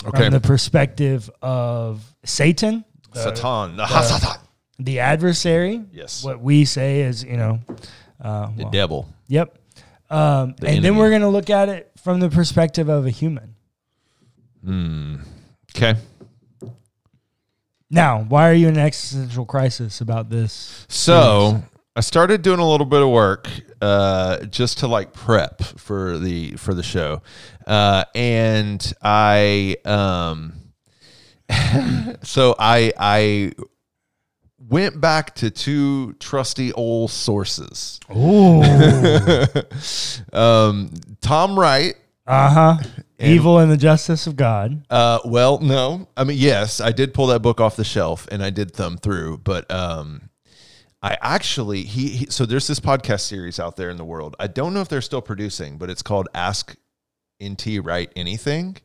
Okay. 0.05 0.25
from 0.25 0.31
the 0.31 0.41
perspective 0.41 1.31
of 1.41 2.05
Satan, 2.25 2.85
the, 3.13 3.35
Satan. 3.35 3.79
Satan. 3.79 4.41
the 4.79 5.01
adversary. 5.01 5.83
Yes. 5.93 6.23
What 6.23 6.41
we 6.41 6.65
say 6.67 7.01
is, 7.01 7.25
you 7.25 7.37
know, 7.37 7.61
uh, 8.21 8.51
The 8.57 8.69
devil. 8.71 9.09
Yep. 9.29 9.59
Um, 10.11 10.55
and 10.63 10.85
then 10.85 10.97
we're 10.97 11.09
going 11.11 11.23
to 11.23 11.29
look 11.29 11.51
at 11.51 11.69
it 11.69 11.91
from 12.03 12.21
the 12.21 12.29
perspective 12.29 12.89
of 12.89 13.07
a 13.07 13.11
human. 13.11 13.55
Okay. 15.75 15.99
Now, 17.89 18.23
why 18.29 18.51
are 18.51 18.55
you 18.55 18.69
in 18.69 18.75
an 18.75 18.85
existential 18.85 19.47
crisis 19.47 20.01
about 20.01 20.29
this? 20.29 20.87
So 20.89 21.63
I 21.97 22.01
started 22.01 22.43
doing 22.43 22.61
a 22.61 22.69
little 22.69 22.85
bit 22.85 23.01
of 23.01 23.09
work 23.09 23.49
uh, 23.81 24.45
just 24.45 24.79
to 24.81 24.87
like 24.87 25.15
prep 25.15 25.63
for 25.63 26.19
the 26.19 26.53
for 26.57 26.75
the 26.75 26.83
show, 26.83 27.23
uh, 27.67 28.05
and 28.15 28.93
I 29.03 29.77
um, 29.87 30.53
so 32.23 32.55
I 32.59 32.93
I 32.99 33.53
went 34.59 35.01
back 35.01 35.35
to 35.37 35.51
two 35.51 36.13
trusty 36.15 36.71
old 36.75 37.11
sources. 37.11 37.99
Oh, 38.11 38.63
Um, 40.33 40.91
Tom 41.23 41.59
Wright. 41.59 41.95
uh 42.27 42.51
huh. 42.51 42.77
Evil 43.19 43.59
and 43.59 43.73
the 43.73 43.79
justice 43.79 44.27
of 44.27 44.37
God. 44.37 44.85
Uh, 44.91 45.21
well, 45.25 45.61
no, 45.61 46.09
I 46.15 46.25
mean 46.25 46.37
yes, 46.37 46.79
I 46.83 46.93
did 46.93 47.15
pull 47.15 47.29
that 47.29 47.41
book 47.41 47.59
off 47.59 47.77
the 47.77 47.85
shelf 47.85 48.29
and 48.31 48.43
I 48.43 48.51
did 48.51 48.73
thumb 48.73 48.99
through, 48.99 49.39
but 49.39 49.71
um, 49.71 50.29
I 51.03 51.17
actually 51.21 51.83
he, 51.83 52.09
he 52.09 52.27
so 52.31 52.47
there's 52.47 52.67
this 52.67 52.81
podcast 52.81 53.21
series 53.21 53.61
out 53.61 53.77
there 53.77 53.91
in 53.91 53.97
the 53.97 54.05
world. 54.05 54.35
I 54.41 54.47
don't 54.47 54.75
know 54.75 54.81
if 54.81 54.89
they're 54.89 55.01
still 55.01 55.23
producing, 55.23 55.79
but 55.79 55.91
it's 55.91 56.03
called 56.03 56.29
Ask 56.35 56.77
NT 57.43 57.81
Wright 57.83 58.11
Anything, 58.17 58.79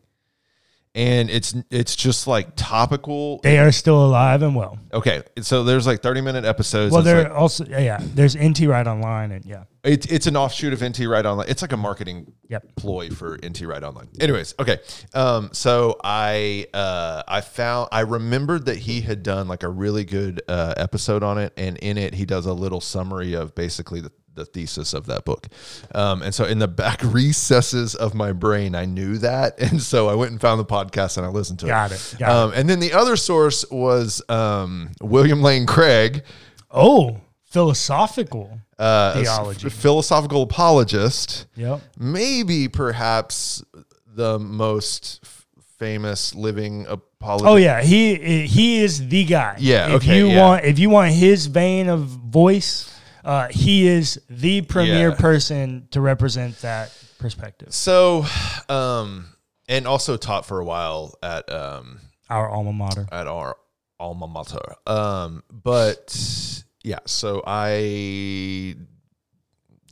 and 0.93 1.29
it's 1.29 1.55
it's 1.69 1.95
just 1.95 2.27
like 2.27 2.55
topical. 2.55 3.39
They 3.43 3.59
are 3.59 3.71
still 3.71 4.05
alive 4.05 4.41
and 4.41 4.55
well. 4.55 4.77
Okay, 4.93 5.23
so 5.41 5.63
there's 5.63 5.87
like 5.87 6.01
30 6.01 6.21
minute 6.21 6.45
episodes. 6.45 6.91
Well, 6.93 7.01
they're 7.01 7.23
like- 7.23 7.33
also 7.33 7.65
yeah. 7.65 7.99
There's 8.01 8.35
NT 8.37 8.61
Wright 8.67 8.85
online 8.87 9.31
and 9.31 9.45
yeah. 9.45 9.63
It's 9.83 10.05
it's 10.07 10.27
an 10.27 10.37
offshoot 10.37 10.73
of 10.73 10.83
NT 10.83 11.07
Wright 11.07 11.25
Online. 11.25 11.47
It's 11.49 11.63
like 11.63 11.71
a 11.71 11.77
marketing 11.77 12.31
Yep. 12.49 12.75
ploy 12.75 13.09
for 13.09 13.39
NT 13.43 13.61
Wright 13.61 13.81
Online. 13.81 14.09
Anyways, 14.19 14.53
okay. 14.59 14.77
Um, 15.15 15.49
so 15.53 15.97
I 16.03 16.67
uh, 16.73 17.23
I 17.27 17.41
found 17.41 17.89
I 17.91 18.01
remembered 18.01 18.65
that 18.65 18.77
he 18.77 19.01
had 19.01 19.23
done 19.23 19.47
like 19.47 19.63
a 19.63 19.69
really 19.69 20.03
good 20.03 20.43
uh, 20.47 20.75
episode 20.77 21.23
on 21.23 21.39
it, 21.39 21.53
and 21.57 21.77
in 21.77 21.97
it 21.97 22.13
he 22.13 22.25
does 22.25 22.45
a 22.45 22.53
little 22.53 22.79
summary 22.81 23.33
of 23.33 23.55
basically 23.55 24.01
the, 24.01 24.11
the 24.33 24.45
thesis 24.45 24.93
of 24.93 25.05
that 25.07 25.25
book. 25.25 25.47
Um, 25.93 26.21
and 26.21 26.33
so 26.33 26.45
in 26.45 26.59
the 26.59 26.67
back 26.67 27.01
recesses 27.03 27.95
of 27.95 28.13
my 28.13 28.31
brain, 28.31 28.75
I 28.75 28.85
knew 28.85 29.17
that, 29.19 29.59
and 29.71 29.81
so 29.81 30.09
I 30.09 30.15
went 30.15 30.31
and 30.31 30.39
found 30.41 30.59
the 30.59 30.65
podcast 30.65 31.17
and 31.17 31.25
I 31.25 31.29
listened 31.29 31.59
to 31.59 31.65
Got 31.67 31.91
it. 31.91 32.13
it, 32.13 32.19
got 32.19 32.29
um, 32.31 32.53
And 32.55 32.69
then 32.69 32.79
the 32.79 32.93
other 32.93 33.15
source 33.15 33.65
was 33.69 34.21
um, 34.29 34.91
William 35.01 35.41
Lane 35.41 35.65
Craig. 35.65 36.23
Oh, 36.69 37.19
philosophical 37.45 38.59
Uh, 38.79 39.13
theology. 39.21 39.67
f- 39.67 39.73
philosophical 39.73 40.41
apologist, 40.43 41.45
yep. 41.55 41.81
maybe 41.99 42.67
perhaps 42.67 43.63
the 44.07 44.39
most 44.39 45.19
f- 45.23 45.45
famous 45.77 46.33
living 46.35 46.85
apologist. 46.87 47.47
Oh 47.47 47.55
yeah, 47.57 47.81
he 47.81 48.47
he 48.47 48.81
is 48.83 49.07
the 49.07 49.23
guy. 49.25 49.55
Yeah, 49.59 49.87
If 49.89 50.03
okay, 50.03 50.17
you 50.17 50.27
yeah. 50.29 50.41
want 50.41 50.65
if 50.65 50.79
you 50.79 50.89
want 50.89 51.11
his 51.11 51.45
vein 51.47 51.87
of 51.89 52.01
voice, 52.05 52.89
uh, 53.23 53.47
he 53.49 53.87
is 53.87 54.19
the 54.29 54.61
premier 54.61 55.09
Yeah. 55.09 55.15
person 55.15 55.87
to 55.91 56.01
represent 56.01 56.59
that 56.61 56.91
perspective. 57.19 57.73
So, 57.73 58.25
um, 58.69 59.27
and 59.67 59.87
also 59.87 60.17
taught 60.17 60.45
for 60.45 60.59
a 60.59 60.65
while 60.65 61.15
at 61.23 61.51
um, 61.51 61.99
Our 62.29 62.49
alma 62.49 62.73
mater. 62.73 63.07
at 63.11 63.27
our 63.27 63.55
alma 63.99 64.27
mater. 64.27 64.73
Um, 64.87 65.43
but 65.51 66.63
yeah, 66.83 66.99
so 67.05 67.43
I 67.45 68.75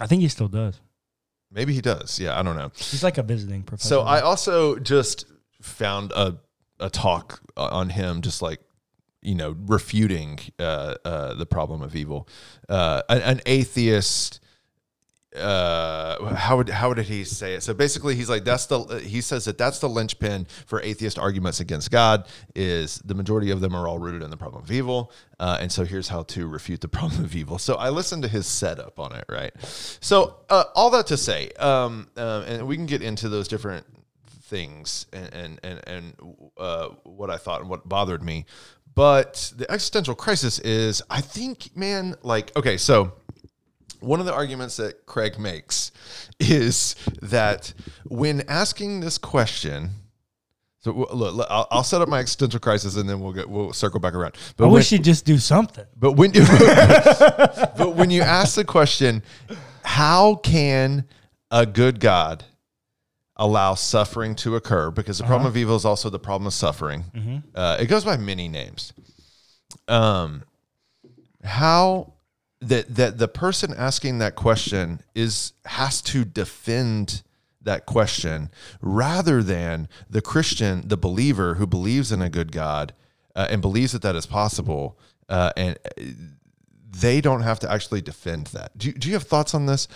I 0.01 0.07
think 0.07 0.21
he 0.21 0.27
still 0.27 0.47
does. 0.47 0.79
maybe 1.51 1.73
he 1.73 1.81
does. 1.81 2.19
Yeah, 2.19 2.37
I 2.39 2.43
don't 2.43 2.55
know. 2.57 2.71
He's 2.75 3.03
like 3.03 3.17
a 3.17 3.23
visiting 3.23 3.63
professor. 3.63 3.87
So 3.89 4.01
I 4.01 4.21
also 4.21 4.77
just 4.79 5.25
found 5.61 6.11
a 6.13 6.37
a 6.79 6.89
talk 6.89 7.41
on 7.57 7.89
him, 7.89 8.21
just 8.21 8.41
like 8.41 8.61
you 9.21 9.35
know, 9.35 9.55
refuting 9.65 10.39
uh, 10.59 10.95
uh, 11.03 11.33
the 11.33 11.45
problem 11.45 11.81
of 11.81 11.95
evil. 11.95 12.27
Uh, 12.67 13.01
an, 13.09 13.21
an 13.21 13.41
atheist. 13.45 14.39
Uh, 15.35 16.33
how 16.33 16.57
would 16.57 16.69
how 16.69 16.91
did 16.91 17.05
he 17.05 17.23
say 17.23 17.53
it? 17.53 17.61
So 17.61 17.71
basically, 17.75 18.15
he's 18.15 18.31
like 18.31 18.43
that's 18.43 18.65
the 18.65 18.99
he 18.99 19.21
says 19.21 19.45
that 19.45 19.59
that's 19.59 19.77
the 19.77 19.87
linchpin 19.87 20.47
for 20.65 20.81
atheist 20.81 21.19
arguments 21.19 21.59
against 21.59 21.91
God 21.91 22.27
is 22.55 22.97
the 23.05 23.13
majority 23.13 23.51
of 23.51 23.61
them 23.61 23.75
are 23.75 23.87
all 23.87 23.99
rooted 23.99 24.23
in 24.23 24.31
the 24.31 24.37
problem 24.37 24.63
of 24.63 24.71
evil, 24.71 25.11
uh, 25.39 25.59
and 25.61 25.71
so 25.71 25.85
here's 25.85 26.07
how 26.07 26.23
to 26.23 26.47
refute 26.47 26.81
the 26.81 26.87
problem 26.87 27.25
of 27.25 27.35
evil. 27.35 27.59
So 27.59 27.75
I 27.75 27.89
listened 27.89 28.23
to 28.23 28.27
his 28.27 28.47
setup 28.47 28.99
on 28.99 29.13
it, 29.13 29.25
right? 29.29 29.53
So 29.61 30.37
uh, 30.49 30.63
all 30.73 30.89
that 30.89 31.05
to 31.07 31.17
say, 31.17 31.51
um, 31.59 32.07
and 32.15 32.67
we 32.67 32.75
can 32.75 32.87
get 32.87 33.03
into 33.03 33.29
those 33.29 33.47
different 33.47 33.85
things 34.49 35.05
and 35.13 35.33
and 35.33 35.59
and, 35.63 35.81
and 35.87 36.13
uh, 36.57 36.89
what 37.03 37.29
I 37.29 37.37
thought 37.37 37.61
and 37.61 37.69
what 37.69 37.87
bothered 37.87 38.23
me. 38.23 38.45
But 38.95 39.53
the 39.55 39.69
existential 39.71 40.15
crisis 40.15 40.59
is, 40.59 41.01
I 41.09 41.21
think, 41.21 41.75
man, 41.75 42.15
like, 42.21 42.55
okay, 42.57 42.77
so 42.77 43.13
one 43.99 44.19
of 44.19 44.25
the 44.25 44.33
arguments 44.33 44.77
that 44.77 45.05
Craig 45.05 45.39
makes 45.39 45.91
is 46.39 46.95
that 47.21 47.73
when 48.05 48.41
asking 48.47 49.01
this 49.01 49.17
question, 49.17 49.91
so 50.81 50.91
look, 50.91 51.47
I'll, 51.49 51.67
I'll 51.71 51.83
set 51.83 52.01
up 52.01 52.07
my 52.07 52.19
existential 52.19 52.59
crisis 52.59 52.95
and 52.95 53.09
then 53.09 53.19
we'll 53.19 53.33
get 53.33 53.49
we'll 53.49 53.73
circle 53.73 53.99
back 53.99 54.13
around. 54.13 54.35
But 54.55 54.65
I 54.65 54.67
when, 54.67 54.75
wish 54.75 54.89
he'd 54.89 55.03
just 55.03 55.25
do 55.25 55.37
something. 55.37 55.85
but 55.97 56.13
when 56.13 56.31
but 56.31 57.95
when 57.95 58.09
you 58.09 58.21
ask 58.21 58.55
the 58.55 58.63
question, 58.63 59.21
how 59.83 60.35
can 60.35 61.05
a 61.51 61.65
good 61.65 61.99
God 61.99 62.45
allow 63.39 63.73
suffering 63.73 64.35
to 64.35 64.55
occur? 64.55 64.91
Because 64.91 65.17
the 65.17 65.23
problem 65.23 65.47
of 65.47 65.57
evil 65.57 65.75
is 65.75 65.85
also 65.85 66.11
the 66.11 66.19
problem 66.19 66.45
of 66.45 66.53
suffering. 66.53 67.41
Uh, 67.55 67.77
it 67.79 67.87
goes 67.87 68.05
by 68.05 68.17
many 68.17 68.47
names. 68.47 68.93
Um, 69.87 70.43
how 71.43 72.13
that 72.61 72.93
that 72.95 73.17
the 73.17 73.27
person 73.27 73.73
asking 73.75 74.19
that 74.19 74.35
question 74.35 75.01
is 75.15 75.53
has 75.65 76.01
to 76.03 76.25
defend 76.25 77.23
that 77.61 77.85
question 77.85 78.49
rather 78.81 79.41
than 79.41 79.87
the 80.09 80.21
Christian, 80.21 80.87
the 80.87 80.97
believer 80.97 81.55
who 81.55 81.65
believes 81.67 82.11
in 82.11 82.21
a 82.21 82.29
good 82.29 82.51
God 82.51 82.93
uh, 83.35 83.47
and 83.49 83.61
believes 83.61 83.91
that 83.93 84.01
that 84.01 84.15
is 84.15 84.25
possible, 84.25 84.97
uh, 85.29 85.51
and 85.55 85.77
they 86.89 87.21
don't 87.21 87.41
have 87.41 87.59
to 87.59 87.71
actually 87.71 88.01
defend 88.01 88.47
that. 88.47 88.77
Do 88.77 88.87
you, 88.87 88.93
do 88.93 89.07
you 89.07 89.13
have 89.13 89.23
thoughts 89.23 89.53
on 89.53 89.65
this? 89.65 89.87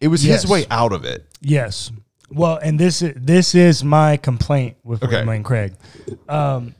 It 0.00 0.08
was 0.08 0.24
Yes. 0.24 0.42
his 0.42 0.50
way 0.50 0.66
out 0.70 0.92
of 0.92 1.04
it. 1.04 1.26
Yes. 1.40 1.90
Well, 2.30 2.58
and 2.62 2.78
this 2.78 3.00
is 3.02 3.14
this 3.16 3.54
is 3.54 3.82
my 3.82 4.16
complaint 4.16 4.76
with 4.84 5.02
Okay. 5.02 5.10
William 5.12 5.28
Lane 5.28 5.42
Craig. 5.42 5.74
Um, 6.28 6.74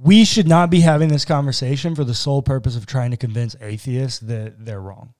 we 0.00 0.24
should 0.24 0.46
not 0.48 0.70
be 0.70 0.80
having 0.80 1.08
this 1.08 1.24
conversation 1.24 1.94
for 1.94 2.04
the 2.04 2.14
sole 2.14 2.42
purpose 2.42 2.76
of 2.76 2.86
trying 2.86 3.10
to 3.10 3.16
convince 3.16 3.56
atheists 3.60 4.18
that 4.20 4.64
they're 4.64 4.80
wrong. 4.80 5.14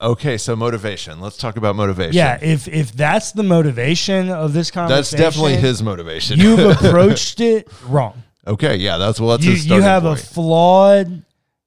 Okay, 0.00 0.36
so 0.38 0.56
motivation. 0.56 1.20
Let's 1.20 1.36
talk 1.36 1.56
about 1.56 1.76
motivation. 1.76 2.14
Yeah, 2.14 2.38
if 2.42 2.66
if 2.66 2.92
that's 2.92 3.32
the 3.32 3.42
motivation 3.44 4.30
of 4.30 4.52
this 4.52 4.70
conversation, 4.70 4.96
that's 5.18 5.34
definitely 5.34 5.56
his 5.56 5.82
motivation. 5.82 6.40
You've 6.40 6.58
approached 6.84 7.40
it 7.40 7.68
wrong. 7.86 8.22
okay, 8.46 8.76
yeah, 8.76 8.98
that's 8.98 9.20
well, 9.20 9.30
that's 9.38 9.44
You 9.44 9.76
you 9.76 9.82
have 9.82 10.04
a 10.04 10.16
flawed 10.16 11.24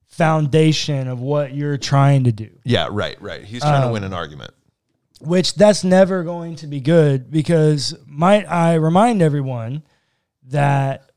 foundation 0.08 1.08
of 1.08 1.20
what 1.22 1.54
you're 1.56 1.78
trying 1.78 2.26
to 2.26 2.32
do. 2.32 2.50
yeah, 2.66 2.90
right, 2.92 3.20
right. 3.22 3.44
He's 3.44 3.62
trying 3.62 3.82
to 3.82 3.88
Um, 3.88 3.94
win 3.94 4.04
an 4.04 4.14
argument. 4.14 4.52
Which 5.22 5.56
that's 5.56 5.84
never 5.84 6.24
going 6.24 6.56
to 6.58 6.68
be 6.68 6.80
good 6.80 7.32
because 7.32 7.96
might 8.06 8.46
I 8.46 8.76
remind 8.76 9.22
everyone 9.22 9.84
that 10.48 11.12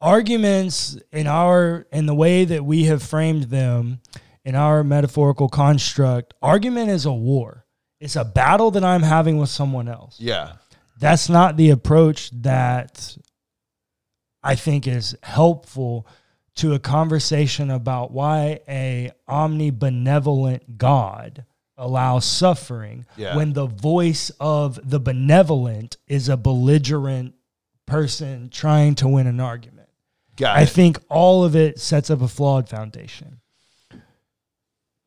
arguments 0.00 0.98
in 1.12 1.26
our 1.26 1.86
in 1.92 2.06
the 2.06 2.14
way 2.14 2.44
that 2.44 2.64
we 2.64 2.84
have 2.84 3.02
framed 3.02 3.44
them 3.44 4.00
in 4.44 4.54
our 4.54 4.82
metaphorical 4.82 5.48
construct 5.48 6.34
argument 6.42 6.90
is 6.90 7.06
a 7.06 7.12
war. 7.12 7.64
It's 8.00 8.16
a 8.16 8.24
battle 8.24 8.72
that 8.72 8.84
i'm 8.84 9.02
having 9.02 9.38
with 9.38 9.48
someone 9.48 9.88
else. 9.88 10.18
Yeah, 10.18 10.54
that's 10.98 11.28
not 11.28 11.56
the 11.56 11.70
approach 11.70 12.30
that 12.42 13.16
I 14.42 14.56
think 14.56 14.86
is 14.88 15.16
helpful 15.22 16.06
to 16.56 16.74
a 16.74 16.78
conversation 16.78 17.70
about 17.70 18.10
why 18.10 18.60
a 18.68 19.12
omnibenevolent 19.28 20.76
God 20.76 21.44
allows 21.76 22.24
suffering 22.24 23.06
Yeah. 23.16 23.36
when 23.36 23.52
the 23.54 23.66
voice 23.66 24.30
of 24.40 24.78
the 24.88 25.00
benevolent 25.00 25.96
is 26.06 26.28
a 26.28 26.36
belligerent 26.36 27.34
person 27.86 28.48
trying 28.50 28.94
to 28.96 29.08
win 29.08 29.26
an 29.26 29.40
argument. 29.40 29.88
got 30.36 30.56
I 30.56 30.62
it. 30.62 30.68
think 30.68 30.98
all 31.08 31.44
of 31.44 31.54
it 31.56 31.78
sets 31.80 32.10
up 32.10 32.20
a 32.22 32.28
flawed 32.28 32.68
foundation. 32.68 33.40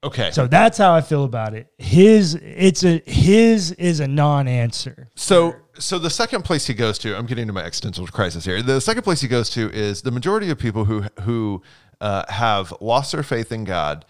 okay, 0.04 0.30
So 0.32 0.48
that's 0.48 0.78
how 0.78 0.94
I 0.94 1.02
feel 1.02 1.24
about 1.24 1.54
it. 1.54 1.68
His 1.78 2.36
it's 2.36 2.84
a 2.84 3.02
his 3.06 3.72
is 3.74 4.00
a 4.00 4.08
non-answer. 4.08 5.10
So, 5.16 5.56
so 5.80 5.98
the 6.00 6.10
second 6.10 6.44
place 6.44 6.68
he 6.68 6.74
goes 6.74 6.98
to, 7.00 7.18
I'm 7.18 7.26
getting 7.26 7.48
to 7.48 7.54
my 7.54 7.64
existential 7.64 8.06
crisis 8.08 8.46
here. 8.46 8.62
The 8.62 8.80
second 8.82 9.04
place 9.04 9.22
he 9.22 9.28
goes 9.28 9.50
to 9.52 9.72
is 9.72 10.02
the 10.04 10.12
majority 10.12 10.50
of 10.50 10.60
people 10.60 10.86
who 10.86 11.06
who 11.22 11.62
uh, 12.02 12.26
have 12.32 12.74
lost 12.82 13.12
their 13.14 13.24
faith 13.24 13.52
in 13.52 13.64
God 13.64 14.06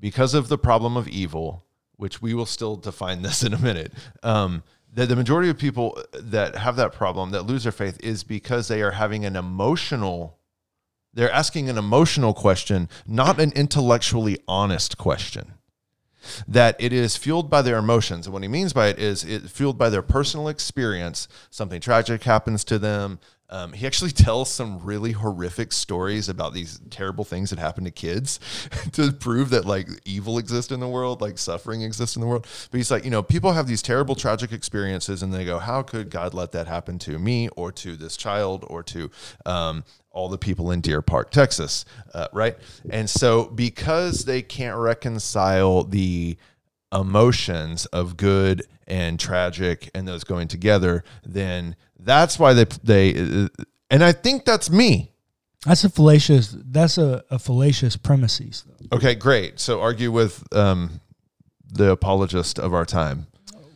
because 0.00 0.34
of 0.34 0.48
the 0.48 0.58
problem 0.58 0.96
of 0.96 1.06
evil, 1.08 1.64
which 2.00 2.20
we 2.22 2.34
will 2.34 2.46
still 2.46 2.76
define 2.76 3.22
this 3.22 3.42
in 3.42 3.54
a 3.54 3.58
minute. 3.58 3.92
Um, 4.22 4.62
that 4.92 5.06
the 5.06 5.16
majority 5.16 5.48
of 5.48 5.56
people 5.56 6.02
that 6.12 6.56
have 6.56 6.76
that 6.76 6.92
problem 6.92 7.30
that 7.30 7.42
lose 7.42 7.62
their 7.62 7.72
faith 7.72 7.98
is 8.02 8.24
because 8.24 8.66
they 8.68 8.82
are 8.82 8.92
having 8.92 9.24
an 9.24 9.36
emotional 9.36 10.36
they're 11.12 11.32
asking 11.32 11.68
an 11.68 11.76
emotional 11.76 12.32
question 12.32 12.88
not 13.06 13.40
an 13.40 13.52
intellectually 13.52 14.38
honest 14.48 14.98
question 14.98 15.54
that 16.46 16.76
it 16.78 16.92
is 16.92 17.16
fueled 17.16 17.50
by 17.50 17.62
their 17.62 17.78
emotions. 17.78 18.26
And 18.26 18.32
what 18.32 18.42
he 18.42 18.48
means 18.48 18.72
by 18.72 18.88
it 18.88 18.98
is 18.98 19.24
it 19.24 19.50
fueled 19.50 19.78
by 19.78 19.90
their 19.90 20.02
personal 20.02 20.48
experience. 20.48 21.28
Something 21.50 21.80
tragic 21.80 22.24
happens 22.24 22.64
to 22.64 22.78
them. 22.78 23.18
Um, 23.50 23.72
he 23.72 23.86
actually 23.86 24.10
tells 24.10 24.50
some 24.50 24.78
really 24.80 25.12
horrific 25.12 25.72
stories 25.72 26.28
about 26.28 26.54
these 26.54 26.80
terrible 26.90 27.24
things 27.24 27.50
that 27.50 27.58
happen 27.58 27.84
to 27.84 27.90
kids 27.90 28.40
to 28.92 29.12
prove 29.12 29.50
that 29.50 29.64
like 29.64 29.88
evil 30.04 30.38
exists 30.38 30.72
in 30.72 30.80
the 30.80 30.88
world, 30.88 31.20
like 31.20 31.38
suffering 31.38 31.82
exists 31.82 32.16
in 32.16 32.22
the 32.22 32.28
world. 32.28 32.46
But 32.70 32.78
he's 32.78 32.90
like, 32.90 33.04
you 33.04 33.10
know, 33.10 33.22
people 33.22 33.52
have 33.52 33.66
these 33.66 33.82
terrible, 33.82 34.14
tragic 34.14 34.52
experiences 34.52 35.22
and 35.22 35.32
they 35.32 35.44
go, 35.44 35.58
how 35.58 35.82
could 35.82 36.10
God 36.10 36.34
let 36.34 36.52
that 36.52 36.66
happen 36.66 36.98
to 37.00 37.18
me 37.18 37.48
or 37.50 37.72
to 37.72 37.96
this 37.96 38.16
child 38.16 38.64
or 38.68 38.82
to 38.84 39.10
um, 39.46 39.84
all 40.10 40.28
the 40.28 40.38
people 40.38 40.70
in 40.70 40.80
Deer 40.80 41.02
Park, 41.02 41.30
Texas, 41.30 41.84
uh, 42.14 42.28
right? 42.32 42.56
And 42.90 43.08
so 43.08 43.44
because 43.44 44.24
they 44.24 44.42
can't 44.42 44.76
reconcile 44.76 45.84
the 45.84 46.36
emotions 46.92 47.86
of 47.86 48.16
good 48.16 48.66
and 48.86 49.18
tragic 49.18 49.90
and 49.94 50.06
those 50.06 50.24
going 50.24 50.48
together, 50.48 51.04
then 51.24 51.76
that's 51.98 52.38
why 52.38 52.52
they 52.52 52.64
they 52.82 53.48
and 53.90 54.04
I 54.04 54.12
think 54.12 54.44
that's 54.44 54.70
me. 54.70 55.12
That's 55.66 55.84
a 55.84 55.90
fallacious 55.90 56.56
that's 56.58 56.98
a, 56.98 57.24
a 57.30 57.38
fallacious 57.38 57.96
premises 57.96 58.64
though. 58.66 58.96
Okay, 58.96 59.14
great. 59.14 59.60
So 59.60 59.80
argue 59.80 60.10
with 60.10 60.42
um, 60.54 61.00
the 61.72 61.90
apologist 61.90 62.58
of 62.58 62.74
our 62.74 62.84
time. 62.84 63.26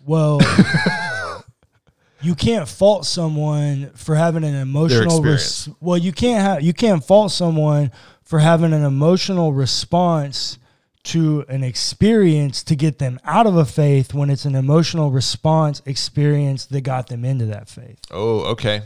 Well, 0.07 0.41
you 2.23 2.35
can't 2.35 2.69
fault 2.69 3.07
someone 3.07 3.91
for 3.95 4.15
having 4.15 4.45
an 4.45 4.55
emotional. 4.55 5.05
experience. 5.05 5.69
well, 5.81 5.99
you 5.99 6.13
can't 6.13 6.43
have 6.43 6.63
you 6.63 6.73
can't 6.73 7.05
fault 7.05 7.33
someone 7.33 7.93
for 8.23 8.39
having 8.39 8.73
an 8.73 8.85
emotional 8.85 9.53
response 9.53 10.59
to 11.05 11.45
an 11.49 11.63
experience 11.63 12.63
to 12.65 12.75
get 12.77 12.99
them 12.99 13.21
out 13.25 13.47
of 13.47 13.57
a 13.57 13.65
faith 13.65 14.15
when 14.15 14.31
it's 14.31 14.45
an 14.45 14.55
emotional 14.55 15.11
response 15.11 15.83
experience 15.85 16.65
that 16.67 16.81
got 16.81 17.09
them 17.09 17.25
into 17.25 17.47
that 17.47 17.69
faith. 17.69 17.99
Oh, 18.11 18.41
okay, 18.53 18.83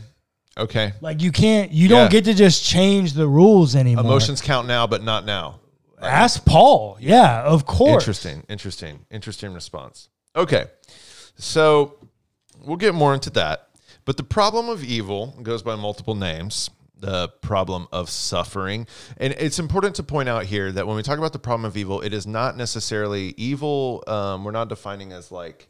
okay. 0.57 0.93
Like 1.01 1.21
you 1.21 1.31
can't 1.31 1.71
you 1.71 1.87
Yeah. 1.87 1.97
don't 1.99 2.11
get 2.11 2.25
to 2.25 2.33
just 2.33 2.63
change 2.63 3.13
the 3.13 3.27
rules 3.27 3.75
anymore. 3.75 4.03
Emotions 4.03 4.41
count 4.41 4.67
now, 4.67 4.85
but 4.85 5.03
not 5.03 5.25
now. 5.25 5.59
Ask 6.01 6.45
Paul. 6.45 6.97
Yeah, 7.01 7.41
of 7.43 7.65
course. 7.65 8.03
Interesting, 8.03 8.43
interesting, 8.47 8.99
interesting 9.11 9.53
response. 9.53 10.09
Okay, 10.35 10.65
so 11.37 11.95
we'll 12.63 12.77
get 12.77 12.93
more 12.93 13.13
into 13.13 13.29
that. 13.31 13.67
But 14.05 14.17
the 14.17 14.23
problem 14.23 14.69
of 14.69 14.83
evil 14.83 15.35
goes 15.43 15.61
by 15.61 15.75
multiple 15.75 16.15
names. 16.15 16.69
The 16.99 17.29
problem 17.41 17.87
of 17.91 18.09
suffering. 18.09 18.87
And 19.17 19.33
it's 19.37 19.57
important 19.59 19.95
to 19.95 20.03
point 20.03 20.27
out 20.27 20.45
here 20.45 20.71
that 20.71 20.85
when 20.85 20.95
we 20.97 21.03
talk 21.03 21.17
about 21.17 21.33
the 21.33 21.39
problem 21.39 21.65
of 21.65 21.77
evil, 21.77 22.01
it 22.01 22.13
is 22.13 22.27
not 22.27 22.57
necessarily 22.57 23.33
evil. 23.37 24.03
Um, 24.07 24.43
we're 24.43 24.51
not 24.51 24.67
defining 24.67 25.13
as 25.13 25.31
like, 25.31 25.69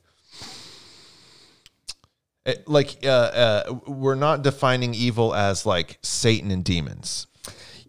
eh, 2.46 2.56
like 2.66 2.98
uh, 3.04 3.08
uh, 3.08 3.80
we're 3.88 4.16
not 4.16 4.42
defining 4.42 4.94
evil 4.94 5.36
as 5.36 5.66
like 5.66 6.00
Satan 6.02 6.50
and 6.52 6.64
demons. 6.64 7.28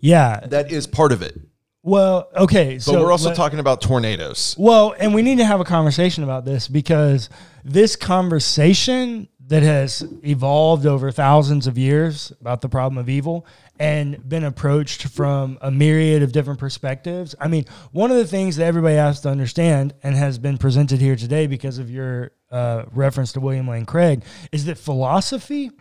Yeah. 0.01 0.41
That 0.47 0.71
is 0.71 0.87
part 0.87 1.13
of 1.13 1.23
it. 1.23 1.39
Well, 1.83 2.29
okay. 2.37 2.75
But 2.75 2.83
so 2.83 3.01
we're 3.01 3.11
also 3.13 3.29
let- 3.29 3.37
talking 3.37 3.59
about 3.59 3.81
tornadoes. 3.81 4.55
Well, 4.59 4.95
and 4.99 5.15
we 5.15 5.23
need 5.23 5.39
to 5.39 5.47
have 5.47 5.61
a 5.61 5.65
conversation 5.65 6.25
about 6.25 6.45
this 6.45 6.69
because 6.69 7.31
this 7.65 7.97
conversation 7.97 9.29
that 9.51 9.65
has 9.65 10.05
evolved 10.25 10.87
over 10.87 11.11
thousands 11.11 11.67
of 11.67 11.77
years 11.77 12.33
about 12.41 12.61
the 12.61 12.69
problem 12.69 12.99
of 12.99 13.09
evil 13.09 13.45
and 13.81 14.29
been 14.29 14.45
approached 14.45 15.09
from 15.09 15.59
a 15.61 15.73
myriad 15.73 16.23
of 16.23 16.31
different 16.31 16.61
perspectives. 16.61 17.35
I 17.41 17.49
mean, 17.49 17.65
one 17.91 18.13
of 18.13 18.17
the 18.17 18.27
things 18.27 18.57
that 18.57 18.65
everybody 18.65 18.95
has 18.95 19.21
to 19.23 19.29
understand 19.29 19.93
and 20.05 20.15
has 20.15 20.39
been 20.39 20.57
presented 20.57 21.01
here 21.01 21.17
today 21.17 21.49
because 21.49 21.79
of 21.79 21.91
your 21.91 22.31
uh, 22.53 22.85
reference 22.93 23.33
to 23.33 23.41
William 23.41 23.67
Lane 23.67 23.87
Craig 23.87 24.23
is 24.53 24.67
that 24.67 24.79
philosophy 24.79 25.73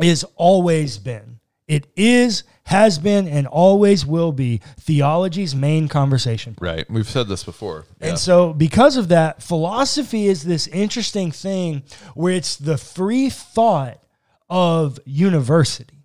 is 0.00 0.24
always 0.36 0.96
been. 0.96 1.40
It 1.66 1.86
is, 1.96 2.44
has 2.64 2.98
been, 2.98 3.26
and 3.26 3.46
always 3.46 4.04
will 4.04 4.32
be 4.32 4.60
theology's 4.80 5.54
main 5.54 5.88
conversation. 5.88 6.56
Right. 6.60 6.88
We've 6.90 7.08
said 7.08 7.28
this 7.28 7.44
before. 7.44 7.86
Yeah. 8.00 8.08
And 8.08 8.18
so, 8.18 8.52
because 8.52 8.96
of 8.96 9.08
that, 9.08 9.42
philosophy 9.42 10.26
is 10.26 10.42
this 10.42 10.66
interesting 10.66 11.30
thing 11.30 11.82
where 12.14 12.34
it's 12.34 12.56
the 12.56 12.76
free 12.76 13.30
thought 13.30 14.00
of 14.50 14.98
university, 15.06 16.04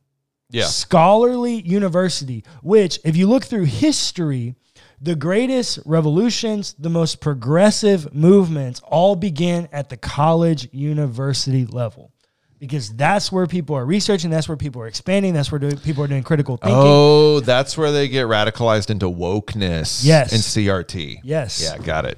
yeah. 0.49 0.65
scholarly 0.65 1.61
university, 1.61 2.45
which, 2.61 2.99
if 3.03 3.17
you 3.17 3.27
look 3.27 3.43
through 3.43 3.65
history, 3.65 4.55
the 5.01 5.15
greatest 5.15 5.79
revolutions, 5.85 6.73
the 6.79 6.89
most 6.89 7.21
progressive 7.21 8.13
movements 8.13 8.81
all 8.83 9.15
began 9.15 9.67
at 9.71 9.89
the 9.89 9.97
college 9.97 10.67
university 10.73 11.65
level. 11.65 12.11
Because 12.59 12.93
that's 12.93 13.31
where 13.31 13.47
people 13.47 13.75
are 13.77 13.85
researching, 13.85 14.29
that's 14.29 14.49
where 14.49 14.57
people 14.57 14.81
are 14.81 14.87
expanding, 14.87 15.33
that's 15.33 15.49
where 15.51 15.59
do- 15.59 15.75
people 15.77 16.03
are 16.03 16.07
doing 16.07 16.23
critical 16.23 16.57
thinking. 16.57 16.75
Oh, 16.77 17.39
that's 17.39 17.77
where 17.77 17.91
they 17.91 18.09
get 18.09 18.27
radicalized 18.27 18.89
into 18.89 19.05
wokeness. 19.05 20.03
Yes. 20.03 20.33
And 20.33 20.41
CRT. 20.41 21.19
Yes. 21.23 21.61
Yeah, 21.63 21.77
got 21.77 22.03
it. 22.05 22.17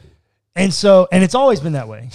And 0.55 0.73
so, 0.73 1.07
and 1.11 1.23
it's 1.23 1.35
always 1.35 1.59
been 1.59 1.73
that 1.73 1.87
way. 1.87 2.09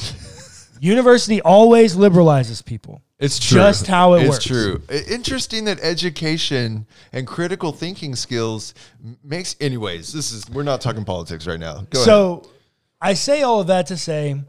University 0.80 1.40
always 1.40 1.96
liberalizes 1.96 2.64
people. 2.64 3.00
It's 3.18 3.38
true. 3.38 3.60
Just 3.60 3.86
how 3.86 4.14
it 4.14 4.22
it's 4.22 4.28
works. 4.28 4.46
It's 4.46 4.46
true. 4.46 4.82
Interesting 5.14 5.64
that 5.64 5.80
education 5.80 6.86
and 7.12 7.26
critical 7.26 7.72
thinking 7.72 8.14
skills 8.14 8.74
makes. 9.24 9.56
Anyways, 9.58 10.12
this 10.12 10.32
is 10.32 10.50
we're 10.50 10.64
not 10.64 10.82
talking 10.82 11.04
politics 11.04 11.46
right 11.46 11.58
now. 11.58 11.86
Go 11.88 11.98
ahead. 11.98 12.04
so 12.04 12.50
I 13.00 13.14
say 13.14 13.42
all 13.42 13.60
of 13.60 13.68
that 13.68 13.86
to 13.86 13.96
say, 13.96 14.42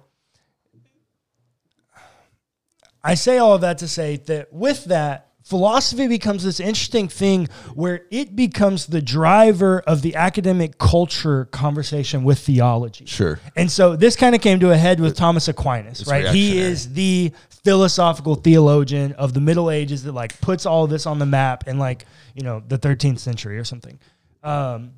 I 3.04 3.16
say 3.16 3.38
all 3.38 3.54
of 3.54 3.62
that 3.62 3.78
to 3.80 3.88
say 3.88 4.18
that 4.18 4.52
with 4.52 4.86
that, 4.86 5.28
philosophy 5.48 6.08
becomes 6.08 6.44
this 6.44 6.60
interesting 6.60 7.08
thing 7.08 7.48
where 7.74 8.02
it 8.12 8.36
becomes 8.36 8.88
the 8.88 9.02
driver 9.02 9.80
of 9.88 10.02
the 10.02 10.16
academic 10.16 10.78
culture 10.78 11.46
conversation 11.46 12.26
with 12.26 12.38
theology. 12.38 13.06
Sure. 13.06 13.40
And 13.56 13.72
so 13.72 13.96
this 13.96 14.18
kind 14.18 14.36
of 14.36 14.42
came 14.42 14.60
to 14.60 14.72
a 14.72 14.78
head 14.78 15.00
with 15.00 15.16
Thomas 15.16 15.48
Aquinas, 15.48 16.06
right? 16.06 16.28
He 16.28 16.58
is 16.58 16.94
the 16.94 17.32
philosophical 17.64 18.36
theologian 18.36 19.14
of 19.14 19.34
the 19.34 19.40
Middle 19.40 19.72
Ages 19.72 20.04
that 20.04 20.12
like 20.12 20.40
puts 20.42 20.66
all 20.66 20.86
this 20.86 21.06
on 21.06 21.18
the 21.18 21.26
map 21.26 21.66
in 21.68 21.80
like, 21.80 22.06
you 22.34 22.44
know, 22.44 22.62
the 22.68 22.78
13th 22.78 23.20
century 23.20 23.58
or 23.58 23.64
something. 23.64 24.00
Um, 24.44 24.96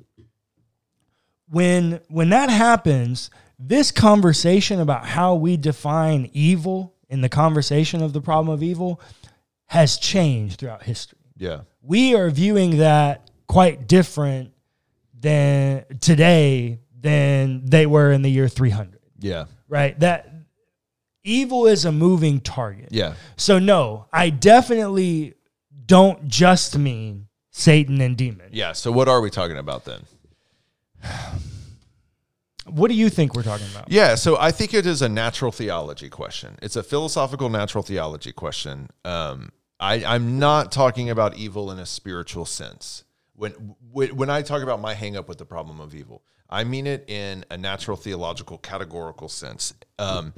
when 1.48 2.00
when 2.08 2.30
that 2.30 2.50
happens, 2.50 3.30
this 3.58 3.90
conversation 3.90 4.80
about 4.80 5.04
how 5.04 5.34
we 5.34 5.56
define 5.56 6.30
evil 6.32 6.94
in 7.10 7.20
the 7.20 7.28
conversation 7.28 8.02
of 8.02 8.12
the 8.12 8.20
problem 8.20 8.54
of 8.54 8.62
evil 8.62 9.00
has 9.66 9.98
changed 9.98 10.58
throughout 10.58 10.82
history. 10.84 11.18
Yeah. 11.36 11.62
We 11.82 12.14
are 12.14 12.30
viewing 12.30 12.78
that 12.78 13.30
quite 13.46 13.86
different 13.86 14.52
than 15.18 15.84
today 16.00 16.78
than 16.98 17.66
they 17.66 17.86
were 17.86 18.12
in 18.12 18.22
the 18.22 18.30
year 18.30 18.48
300, 18.48 19.00
Yeah. 19.18 19.46
right? 19.68 19.98
That 20.00 20.32
evil 21.24 21.66
is 21.66 21.84
a 21.84 21.92
moving 21.92 22.40
target. 22.40 22.88
Yeah. 22.90 23.14
So 23.36 23.58
no, 23.58 24.06
I 24.12 24.30
definitely 24.30 25.34
don't 25.86 26.28
just 26.28 26.78
mean 26.78 27.26
Satan 27.50 28.00
and 28.00 28.16
demon. 28.16 28.50
Yeah. 28.52 28.72
So 28.72 28.92
what 28.92 29.08
are 29.08 29.20
we 29.20 29.30
talking 29.30 29.56
about 29.58 29.84
then? 29.84 30.00
What 32.70 32.88
do 32.88 32.94
you 32.94 33.10
think 33.10 33.34
we're 33.34 33.42
talking 33.42 33.66
about? 33.70 33.90
Yeah, 33.90 34.14
so 34.14 34.36
I 34.38 34.50
think 34.50 34.74
it 34.74 34.86
is 34.86 35.02
a 35.02 35.08
natural 35.08 35.52
theology 35.52 36.08
question. 36.08 36.58
It's 36.62 36.76
a 36.76 36.82
philosophical 36.82 37.48
natural 37.48 37.82
theology 37.82 38.32
question. 38.32 38.90
Um, 39.04 39.50
I, 39.78 40.04
I'm 40.04 40.38
not 40.38 40.70
talking 40.70 41.10
about 41.10 41.36
evil 41.36 41.70
in 41.70 41.78
a 41.78 41.86
spiritual 41.86 42.44
sense. 42.44 43.04
When 43.34 43.52
when 43.90 44.28
I 44.28 44.42
talk 44.42 44.62
about 44.62 44.80
my 44.82 44.92
hang 44.92 45.16
up 45.16 45.26
with 45.26 45.38
the 45.38 45.46
problem 45.46 45.80
of 45.80 45.94
evil, 45.94 46.22
I 46.50 46.64
mean 46.64 46.86
it 46.86 47.08
in 47.08 47.46
a 47.50 47.56
natural 47.56 47.96
theological 47.96 48.58
categorical 48.58 49.28
sense. 49.28 49.72
Um, 49.98 50.34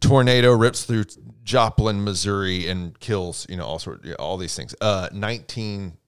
tornado 0.00 0.52
rips 0.52 0.84
through 0.84 1.04
Joplin, 1.44 2.02
Missouri, 2.02 2.66
and 2.66 2.98
kills 2.98 3.46
you 3.50 3.56
know 3.56 3.66
all 3.66 3.78
sort 3.78 4.10
all 4.18 4.38
these 4.38 4.56
things. 4.56 4.74
Uh, 4.80 5.10
19 5.12 5.98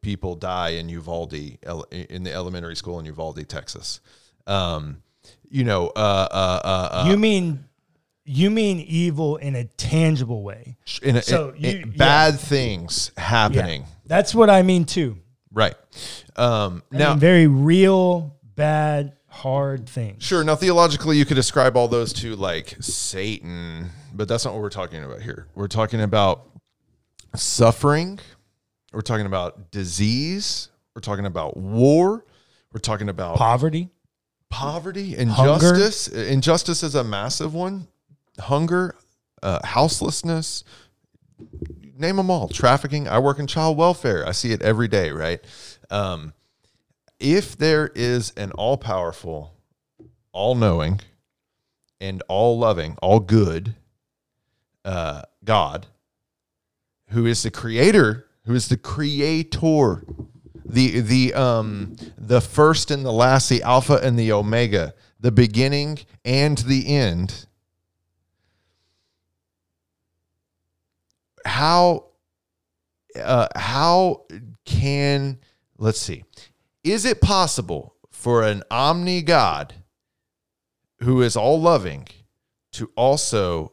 people 0.00 0.34
die 0.34 0.70
in 0.70 0.88
Uvalde 0.88 1.58
in 1.90 2.22
the 2.22 2.32
elementary 2.32 2.76
school 2.76 2.98
in 2.98 3.04
Uvalde, 3.04 3.46
Texas. 3.48 4.00
Um, 4.46 5.02
you 5.50 5.64
know, 5.64 5.88
uh, 5.88 5.98
uh, 6.30 6.60
uh, 6.64 6.88
uh, 7.04 7.04
You 7.08 7.16
mean 7.16 7.64
you 8.24 8.50
mean 8.50 8.78
evil 8.78 9.36
in 9.36 9.56
a 9.56 9.64
tangible 9.64 10.42
way. 10.44 10.76
in 11.02 11.16
a, 11.16 11.22
so 11.22 11.50
in- 11.50 11.62
you- 11.62 11.70
in- 11.82 11.90
bad 11.96 12.38
things 12.38 13.10
Yeah. 13.16 13.22
happening. 13.24 13.84
That's 14.06 14.34
what 14.34 14.48
I 14.48 14.62
mean 14.62 14.84
too. 14.84 15.18
Right. 15.52 15.74
Um, 16.36 16.82
I 16.92 16.96
now, 16.98 17.10
mean, 17.10 17.18
very 17.18 17.46
real, 17.48 18.36
bad, 18.54 19.12
hard 19.26 19.88
things. 19.88 20.22
sure. 20.22 20.44
Now, 20.44 20.54
theologically, 20.56 21.18
you 21.18 21.24
could 21.24 21.36
ascribe 21.36 21.76
all 21.76 21.88
those 21.88 22.12
to 22.14 22.36
like 22.36 22.76
Satan, 22.80 23.90
but 24.14 24.28
that's 24.28 24.44
not 24.44 24.54
what 24.54 24.62
we're 24.62 24.70
talking 24.70 25.02
about 25.04 25.20
here. 25.20 25.48
We're 25.54 25.66
talking 25.68 26.00
about 26.00 26.46
suffering. 27.34 28.18
We're 28.92 29.00
talking 29.00 29.26
about 29.26 29.70
disease. 29.70 30.68
We're 30.94 31.00
talking 31.00 31.26
about 31.26 31.56
war. 31.56 32.24
We're 32.72 32.80
talking 32.80 33.08
about 33.08 33.36
Poverty. 33.36 33.88
Poverty, 34.52 35.14
Hunger. 35.14 35.54
injustice. 35.54 36.08
Injustice 36.08 36.82
is 36.82 36.94
a 36.94 37.02
massive 37.02 37.54
one. 37.54 37.88
Hunger, 38.38 38.94
uh, 39.42 39.66
houselessness, 39.66 40.62
name 41.98 42.16
them 42.16 42.30
all. 42.30 42.48
Trafficking. 42.48 43.08
I 43.08 43.18
work 43.18 43.38
in 43.38 43.46
child 43.46 43.76
welfare. 43.76 44.26
I 44.26 44.32
see 44.32 44.52
it 44.52 44.62
every 44.62 44.88
day, 44.88 45.10
right? 45.10 45.40
Um, 45.90 46.34
if 47.18 47.56
there 47.56 47.90
is 47.94 48.32
an 48.36 48.52
all 48.52 48.76
powerful, 48.76 49.54
all 50.32 50.54
knowing, 50.54 51.00
and 52.00 52.22
all 52.28 52.58
loving, 52.58 52.96
all 53.00 53.20
good 53.20 53.74
uh, 54.84 55.22
God, 55.44 55.86
who 57.10 57.26
is 57.26 57.42
the 57.42 57.50
creator, 57.50 58.26
who 58.44 58.54
is 58.54 58.68
the 58.68 58.76
creator, 58.76 60.04
the 60.64 61.00
the 61.00 61.34
um 61.34 61.96
the 62.16 62.40
first 62.40 62.90
and 62.90 63.04
the 63.04 63.12
last, 63.12 63.48
the 63.48 63.62
Alpha 63.62 63.94
and 64.02 64.18
the 64.18 64.32
Omega, 64.32 64.94
the 65.20 65.32
beginning 65.32 65.98
and 66.24 66.58
the 66.58 66.94
end. 66.94 67.46
How 71.44 72.06
uh, 73.16 73.48
how 73.56 74.26
can 74.64 75.38
let's 75.78 76.00
see, 76.00 76.24
is 76.84 77.04
it 77.04 77.20
possible 77.20 77.96
for 78.10 78.42
an 78.42 78.62
omni 78.70 79.22
God 79.22 79.74
who 81.00 81.22
is 81.22 81.36
all 81.36 81.60
loving 81.60 82.06
to 82.72 82.90
also 82.96 83.72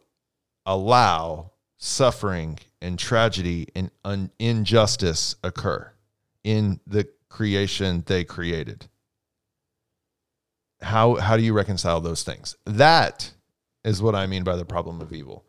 allow 0.65 1.51
suffering 1.77 2.59
and 2.81 2.97
tragedy 2.97 3.67
and 3.75 3.91
un- 4.03 4.31
injustice 4.39 5.35
occur 5.43 5.93
in 6.49 6.79
the 6.87 7.07
creation 7.29 8.03
they 8.07 8.23
created. 8.23 8.87
How 10.81 11.15
how 11.15 11.37
do 11.37 11.43
you 11.43 11.53
reconcile 11.53 11.99
those 12.01 12.23
things? 12.23 12.55
That 12.65 13.31
is 13.83 14.01
what 14.01 14.15
I 14.15 14.25
mean 14.25 14.43
by 14.43 14.55
the 14.55 14.65
problem 14.65 14.99
of 15.01 15.13
evil. 15.13 15.45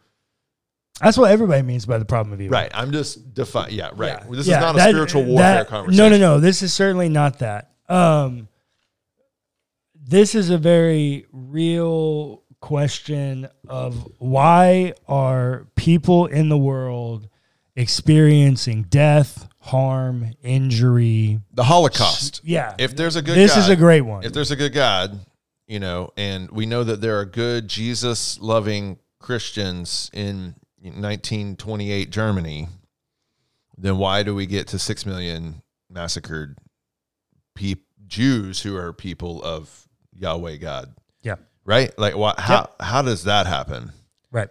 That's 1.00 1.16
what 1.16 1.30
everybody 1.30 1.62
means 1.62 1.86
by 1.86 1.96
the 1.96 2.04
problem 2.04 2.34
of 2.34 2.40
evil. 2.40 2.52
Right. 2.52 2.70
I'm 2.74 2.92
just 2.92 3.32
define. 3.32 3.70
Yeah. 3.72 3.90
Right. 3.94 4.20
Yeah. 4.20 4.26
This 4.30 4.46
Yeah, 4.46 4.56
is 4.56 4.60
not 4.60 4.76
a 4.76 4.90
spiritual 4.90 5.24
warfare 5.24 5.54
that- 5.54 5.68
conversation. 5.68 5.96
No, 6.04 6.10
no, 6.10 6.18
no. 6.18 6.40
This 6.40 6.60
is 6.62 6.74
certainly 6.74 7.08
not 7.08 7.38
that. 7.38 7.70
Um, 7.88 8.48
this 9.94 10.34
is 10.34 10.50
a 10.50 10.58
very 10.58 11.26
real 11.32 12.42
question 12.60 13.48
of 13.66 14.06
why 14.18 14.92
are 15.08 15.66
people 15.76 16.26
in 16.26 16.50
the 16.50 16.58
world 16.58 17.29
experiencing 17.80 18.82
death, 18.84 19.48
harm, 19.60 20.32
injury? 20.42 21.40
The 21.54 21.64
Holocaust. 21.64 22.42
Yeah. 22.44 22.74
If 22.78 22.94
there's 22.94 23.16
a 23.16 23.22
good 23.22 23.36
this 23.36 23.56
is 23.56 23.68
a 23.68 23.76
great 23.76 24.02
one. 24.02 24.24
if 24.24 24.32
there's 24.32 24.50
a 24.50 24.56
good 24.56 24.72
God, 24.72 25.18
you 25.66 25.80
know, 25.80 26.10
and 26.16 26.50
we 26.50 26.66
know 26.66 26.84
that 26.84 27.00
there 27.00 27.18
are 27.18 27.24
good 27.24 27.68
Jesus 27.68 28.38
loving 28.40 28.98
Christians 29.18 30.10
in 30.12 30.54
1928 30.82 32.10
Germany, 32.10 32.68
then 33.76 33.96
why 33.96 34.22
do 34.22 34.34
we 34.34 34.46
get 34.46 34.68
to 34.68 34.78
6 34.78 35.06
million 35.06 35.62
massacred 35.88 36.58
peop 37.54 37.84
Jews 38.06 38.60
who 38.62 38.76
are 38.76 38.92
people 38.92 39.42
of 39.42 39.88
Yahweh 40.12 40.56
God? 40.56 40.94
yeah. 41.22 41.36
Right? 41.64 41.96
Like 41.98 42.16
what 42.16 42.40
how 42.40 42.70
how 42.80 43.02
does 43.02 43.24
that 43.24 43.46
happen? 43.46 43.92
Right. 44.32 44.48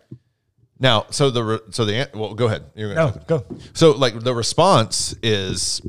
Now, 0.79 1.05
so 1.09 1.29
the 1.29 1.43
re- 1.43 1.59
so 1.71 1.83
the 1.85 2.09
well 2.13 2.33
go 2.33 2.45
ahead. 2.45 2.63
You're 2.75 2.93
gonna 2.95 3.11
No, 3.11 3.21
go. 3.39 3.45
so 3.73 3.91
like 3.91 4.17
the 4.19 4.33
response 4.33 5.13
is 5.21 5.81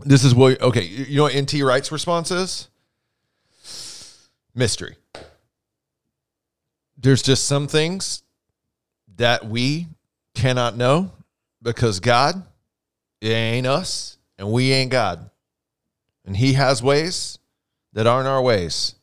this 0.00 0.22
is 0.24 0.34
what 0.34 0.60
okay, 0.60 0.84
you 0.84 1.04
you 1.04 1.16
know 1.16 1.22
what 1.24 1.34
NT 1.34 1.62
Wright's 1.62 1.90
response 1.90 2.30
is? 2.30 2.68
Mystery. 4.54 4.96
There's 6.98 7.22
just 7.22 7.46
some 7.46 7.66
things 7.68 8.22
that 9.16 9.46
we 9.46 9.88
cannot 10.34 10.76
know 10.76 11.12
because 11.62 12.00
God 12.00 12.42
it 13.20 13.30
ain't 13.30 13.66
us 13.66 14.18
and 14.38 14.52
we 14.52 14.72
ain't 14.72 14.90
God. 14.90 15.30
And 16.24 16.36
he 16.36 16.52
has 16.52 16.82
ways 16.82 17.38
that 17.94 18.06
aren't 18.06 18.28
our 18.28 18.42
ways. 18.42 18.94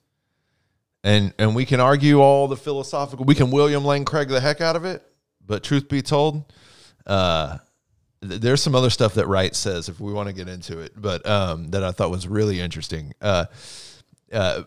And 1.03 1.33
and 1.39 1.55
we 1.55 1.65
can 1.65 1.79
argue 1.79 2.19
all 2.19 2.47
the 2.47 2.57
philosophical 2.57 3.25
we 3.25 3.35
can 3.35 3.51
William 3.51 3.85
Lane 3.85 4.05
Craig 4.05 4.27
the 4.27 4.41
heck 4.41 4.61
out 4.61 4.75
of 4.75 4.83
it, 4.85 5.01
but 5.45 5.63
truth 5.63 5.87
be 5.87 6.01
told, 6.01 6.51
uh 7.05 7.59
th- 8.21 8.41
there's 8.41 8.61
some 8.61 8.75
other 8.75 8.89
stuff 8.89 9.13
that 9.13 9.27
Wright 9.27 9.55
says 9.55 9.89
if 9.89 9.99
we 9.99 10.11
want 10.11 10.27
to 10.27 10.33
get 10.33 10.49
into 10.49 10.79
it, 10.79 10.93
but 10.95 11.25
um, 11.25 11.69
that 11.71 11.83
I 11.83 11.91
thought 11.91 12.11
was 12.11 12.27
really 12.27 12.59
interesting. 12.59 13.13
Uh, 13.21 13.45
uh, 14.31 14.63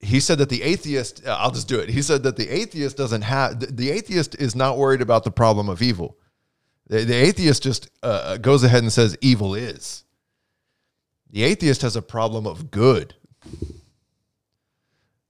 he 0.00 0.18
said 0.18 0.38
that 0.38 0.48
the 0.48 0.62
atheist, 0.62 1.26
uh, 1.26 1.36
I'll 1.38 1.50
just 1.50 1.68
do 1.68 1.78
it. 1.78 1.90
He 1.90 2.02
said 2.02 2.22
that 2.22 2.36
the 2.36 2.48
atheist 2.48 2.96
doesn't 2.96 3.22
have, 3.22 3.60
the, 3.60 3.66
the 3.66 3.90
atheist 3.90 4.34
is 4.36 4.54
not 4.56 4.78
worried 4.78 5.02
about 5.02 5.24
the 5.24 5.30
problem 5.30 5.68
of 5.68 5.82
evil. 5.82 6.16
The, 6.86 7.04
the 7.04 7.14
atheist 7.14 7.62
just 7.62 7.90
uh, 8.02 8.38
goes 8.38 8.64
ahead 8.64 8.82
and 8.82 8.92
says 8.92 9.16
evil 9.20 9.54
is. 9.54 10.04
The 11.30 11.44
atheist 11.44 11.82
has 11.82 11.96
a 11.96 12.02
problem 12.02 12.46
of 12.46 12.70
good. 12.70 13.14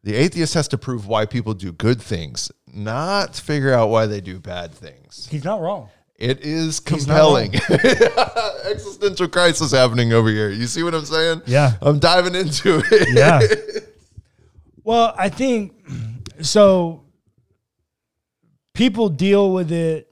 The 0.02 0.14
atheist 0.14 0.54
has 0.54 0.68
to 0.68 0.78
prove 0.78 1.06
why 1.06 1.26
people 1.26 1.52
do 1.52 1.72
good 1.72 2.00
things, 2.00 2.50
not 2.66 3.36
figure 3.36 3.74
out 3.74 3.90
why 3.90 4.06
they 4.06 4.20
do 4.20 4.38
bad 4.38 4.72
things. 4.72 5.28
He's 5.30 5.44
not 5.44 5.60
wrong. 5.60 5.90
It 6.16 6.40
is 6.40 6.80
compelling. 6.80 7.54
Existential 8.64 9.28
crisis 9.28 9.72
happening 9.72 10.12
over 10.12 10.28
here. 10.28 10.50
You 10.50 10.66
see 10.66 10.82
what 10.82 10.94
I'm 10.94 11.06
saying? 11.06 11.42
Yeah. 11.46 11.72
I'm 11.80 11.98
diving 11.98 12.34
into 12.34 12.82
it. 12.90 13.08
Yeah. 13.14 13.40
well, 14.84 15.14
I 15.16 15.28
think 15.28 15.74
so. 16.40 17.04
People 18.72 19.08
deal 19.08 19.52
with 19.52 19.72
it 19.72 20.10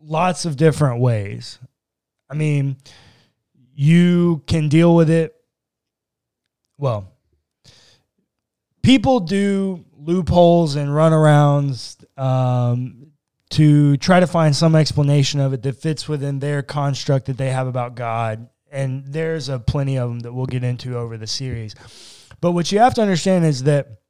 lots 0.00 0.44
of 0.44 0.56
different 0.56 1.00
ways. 1.00 1.58
I 2.28 2.34
mean, 2.34 2.76
you 3.74 4.42
can 4.46 4.68
deal 4.68 4.94
with 4.94 5.10
it. 5.10 5.34
Well, 6.78 7.12
people 8.82 9.20
do 9.20 9.84
loopholes 9.98 10.76
and 10.76 10.88
runarounds 10.90 11.96
um, 12.18 13.12
to 13.50 13.96
try 13.98 14.20
to 14.20 14.26
find 14.26 14.54
some 14.54 14.74
explanation 14.74 15.40
of 15.40 15.52
it 15.52 15.62
that 15.62 15.76
fits 15.76 16.08
within 16.08 16.38
their 16.38 16.62
construct 16.62 17.26
that 17.26 17.36
they 17.36 17.50
have 17.50 17.66
about 17.66 17.94
God. 17.94 18.48
And 18.72 19.04
there's 19.06 19.48
a 19.48 19.58
plenty 19.58 19.98
of 19.98 20.08
them 20.08 20.20
that 20.20 20.32
we'll 20.32 20.46
get 20.46 20.62
into 20.62 20.96
over 20.96 21.16
the 21.16 21.26
series. 21.26 21.74
But 22.40 22.52
what 22.52 22.70
you 22.70 22.78
have 22.78 22.94
to 22.94 23.02
understand 23.02 23.44
is 23.44 23.64
that 23.64 24.00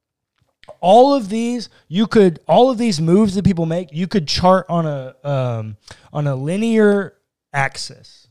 all 0.79 1.13
of 1.13 1.29
these 1.29 1.69
you 1.87 2.07
could 2.07 2.39
all 2.47 2.69
of 2.69 2.77
these 2.77 3.01
moves 3.01 3.35
that 3.35 3.43
people 3.43 3.65
make 3.65 3.89
you 3.91 4.07
could 4.07 4.27
chart 4.27 4.65
on 4.69 4.85
a 4.85 5.15
um, 5.23 5.75
on 6.13 6.27
a 6.27 6.35
linear 6.35 7.15
axis 7.51 8.27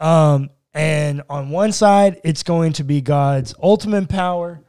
um, 0.00 0.50
and 0.72 1.22
on 1.28 1.50
one 1.50 1.72
side 1.72 2.20
it's 2.24 2.42
going 2.42 2.72
to 2.72 2.84
be 2.84 3.00
god's 3.00 3.54
ultimate 3.62 4.08
power 4.08 4.62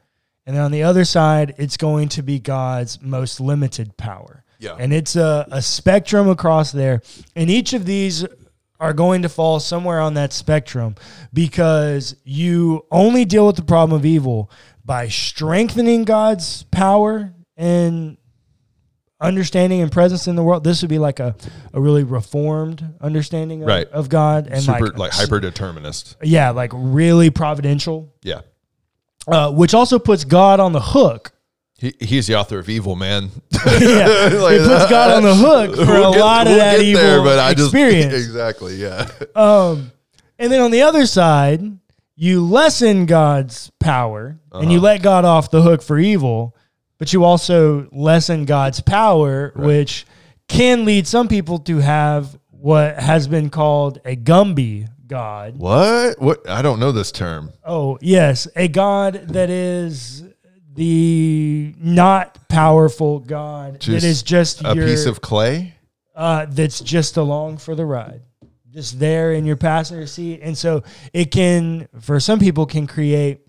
and 0.46 0.56
then 0.56 0.64
on 0.64 0.72
the 0.72 0.84
other 0.84 1.06
side 1.06 1.56
it's 1.58 1.78
going 1.78 2.10
to 2.10 2.22
be 2.24 2.40
god's 2.40 3.02
most 3.02 3.40
limited 3.40 3.96
power 3.98 4.44
Yeah. 4.60 4.76
and 4.80 4.92
it's 4.94 5.16
a, 5.16 5.48
a 5.52 5.62
spectrum 5.62 6.30
across 6.30 6.72
there 6.72 7.02
and 7.36 7.50
each 7.50 7.74
of 7.74 7.86
these 7.86 8.26
are 8.80 8.94
going 8.94 9.22
to 9.22 9.30
fall 9.30 9.60
somewhere 9.62 10.02
on 10.02 10.16
that 10.16 10.34
spectrum 10.34 10.96
because 11.32 12.16
you 12.26 12.86
only 12.92 13.24
deal 13.24 13.48
with 13.48 13.56
the 13.56 13.62
problem 13.64 13.98
of 13.98 14.06
evil 14.06 14.52
by 14.84 15.08
strengthening 15.08 16.04
God's 16.04 16.64
power 16.64 17.34
and 17.56 18.18
understanding 19.22 19.82
and 19.82 19.90
presence 19.90 20.28
in 20.28 20.36
the 20.36 20.44
world. 20.44 20.66
This 20.66 20.82
would 20.82 20.90
be 20.90 21.00
like 21.00 21.22
a, 21.22 21.34
a 21.72 21.80
really 21.80 22.04
reformed 22.04 22.94
understanding 23.00 23.62
of, 23.62 23.68
Right. 23.70 23.88
of 23.88 24.10
God 24.10 24.48
and 24.48 24.62
Super 24.62 24.88
like, 24.88 24.98
like 24.98 25.12
hyper 25.14 25.40
determinist. 25.40 26.18
yeah, 26.22 26.50
like 26.50 26.72
really 26.74 27.30
providential, 27.30 28.14
Yeah. 28.22 28.42
Uh, 29.28 29.52
which 29.52 29.74
also 29.74 30.00
puts 30.00 30.24
God 30.24 30.60
on 30.60 30.72
the 30.74 30.82
hook. 30.82 31.32
He, 31.78 31.94
he's 32.00 32.28
the 32.28 32.36
author 32.36 32.60
of 32.60 32.70
evil, 32.70 32.96
man. 32.96 33.30
yeah, 33.66 33.68
Like, 33.68 34.60
it 34.60 34.68
puts 34.68 34.90
God 34.90 35.12
on 35.18 35.24
the 35.24 35.36
hook 35.36 35.76
for 35.76 35.86
We'll 35.86 36.12
a 36.12 36.16
get- 36.16 36.20
lot 36.22 36.48
of 36.48 36.52
we'll 36.52 36.60
that 36.60 36.78
get 36.78 36.86
evil 36.86 37.02
there, 37.02 37.22
but 37.24 37.40
I 37.40 37.54
just- 37.54 37.74
experience. 37.74 38.14
exactly. 38.26 38.76
Yeah. 38.76 39.10
Um, 39.36 39.92
and 40.40 40.52
then 40.52 40.62
on 40.62 40.72
the 40.72 40.82
other 40.84 41.06
side, 41.06 41.62
you 42.16 42.46
lessen 42.46 43.06
God's 43.06 43.72
power 43.80 44.38
and 44.52 44.72
you 44.72 44.80
let 44.80 45.02
God 45.02 45.26
off 45.26 45.50
the 45.52 45.62
hook 45.64 45.82
for 45.82 45.98
evil, 45.98 46.56
but 47.00 47.12
you 47.12 47.24
also 47.24 47.88
lessen 47.92 48.46
God's 48.46 48.80
power, 48.82 49.52
which 49.56 50.06
can 50.48 50.86
lead 50.86 51.08
some 51.08 51.28
people 51.28 51.58
to 51.60 51.78
have 51.80 52.38
what 52.52 52.98
has 53.00 53.28
been 53.28 53.50
called 53.50 54.00
a 54.06 54.16
Gumby 54.16 54.88
God. 55.14 55.58
What? 55.58 56.20
What? 56.20 56.50
I 56.50 56.62
don't 56.64 56.80
know 56.80 56.92
this 56.92 57.12
term. 57.12 57.52
Oh, 57.64 58.00
yes, 58.02 58.48
a 58.56 58.68
God 58.68 59.14
that 59.30 59.52
is 59.52 60.24
the 60.74 61.76
not 61.78 62.48
powerful 62.50 63.20
God 63.20 63.80
Just 63.80 64.02
that 64.02 64.08
is 64.08 64.24
just 64.24 64.64
A 64.66 64.74
your, 64.74 64.88
piece 64.88 65.06
of 65.06 65.22
clay. 65.22 65.76
uh, 66.16 66.48
that's 66.50 66.80
just 66.80 67.16
along 67.18 67.58
for 67.58 67.76
the 67.76 67.86
ride, 67.86 68.22
just 68.72 68.98
there 69.00 69.34
in 69.34 69.46
your 69.46 69.56
passenger 69.56 70.08
seat, 70.08 70.40
and 70.42 70.58
so 70.58 70.82
it 71.14 71.30
can, 71.30 71.88
for 72.02 72.20
some 72.20 72.40
people, 72.40 72.66
can 72.66 72.88
create 72.88 73.42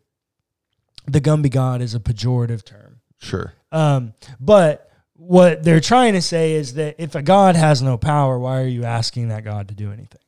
the 1.07 1.21
Gumby 1.21 1.51
God 1.51 1.81
is 1.81 1.95
a 1.95 2.01
pejorative 2.01 2.63
term. 2.63 3.01
Sure. 3.21 3.55
Um, 3.73 4.13
but 4.39 4.91
what 5.15 5.63
they're 5.65 5.81
trying 5.81 6.13
to 6.13 6.21
say 6.23 6.53
is 6.53 6.75
that 6.75 6.97
if 6.99 7.15
a 7.15 7.23
God 7.23 7.57
has 7.57 7.81
no 7.81 7.97
power, 7.97 8.39
why 8.39 8.61
are 8.61 8.67
you 8.67 8.85
asking 8.85 9.29
that 9.29 9.45
God 9.45 9.69
to 9.69 9.75
do 9.75 9.93
anything? 9.93 10.21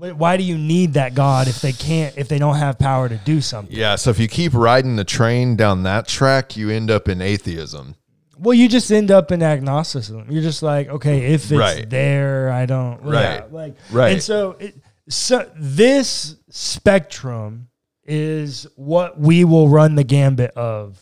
Wh- 0.00 0.18
Why 0.18 0.36
do 0.36 0.42
you 0.42 0.56
need 0.58 0.94
that 0.94 1.14
God 1.14 1.46
if 1.48 1.60
they 1.60 1.72
can't, 1.72 2.16
if 2.16 2.28
they 2.28 2.38
don't 2.38 2.56
have 2.56 2.78
power 2.78 3.08
to 3.08 3.16
do 3.16 3.40
something? 3.40 3.74
Yeah. 3.76 3.96
So 3.96 4.10
if 4.10 4.18
you 4.18 4.28
keep 4.28 4.54
riding 4.54 4.96
the 4.96 5.04
train 5.04 5.56
down 5.56 5.82
that 5.84 6.08
track, 6.08 6.56
you 6.56 6.70
end 6.70 6.90
up 6.90 7.08
in 7.08 7.20
atheism. 7.20 7.94
Well, 8.38 8.54
you 8.54 8.68
just 8.68 8.90
end 8.90 9.10
up 9.10 9.30
in 9.32 9.42
agnosticism. 9.42 10.26
You're 10.30 10.42
just 10.42 10.62
like, 10.62 10.88
okay, 10.88 11.34
if 11.34 11.42
it's 11.44 11.52
Right. 11.52 11.88
there, 11.88 12.50
I 12.50 12.64
don't. 12.64 13.04
yeah, 13.04 13.10
Right. 13.40 13.52
like, 13.52 13.74
Right. 13.90 14.12
And 14.14 14.22
so, 14.22 14.52
it, 14.58 14.76
so 15.10 15.50
this 15.56 16.36
spectrum 16.48 17.68
is 18.04 18.66
what 18.76 19.20
we 19.20 19.44
will 19.44 19.68
run 19.68 19.94
the 19.94 20.04
gambit 20.04 20.52
of 20.52 20.98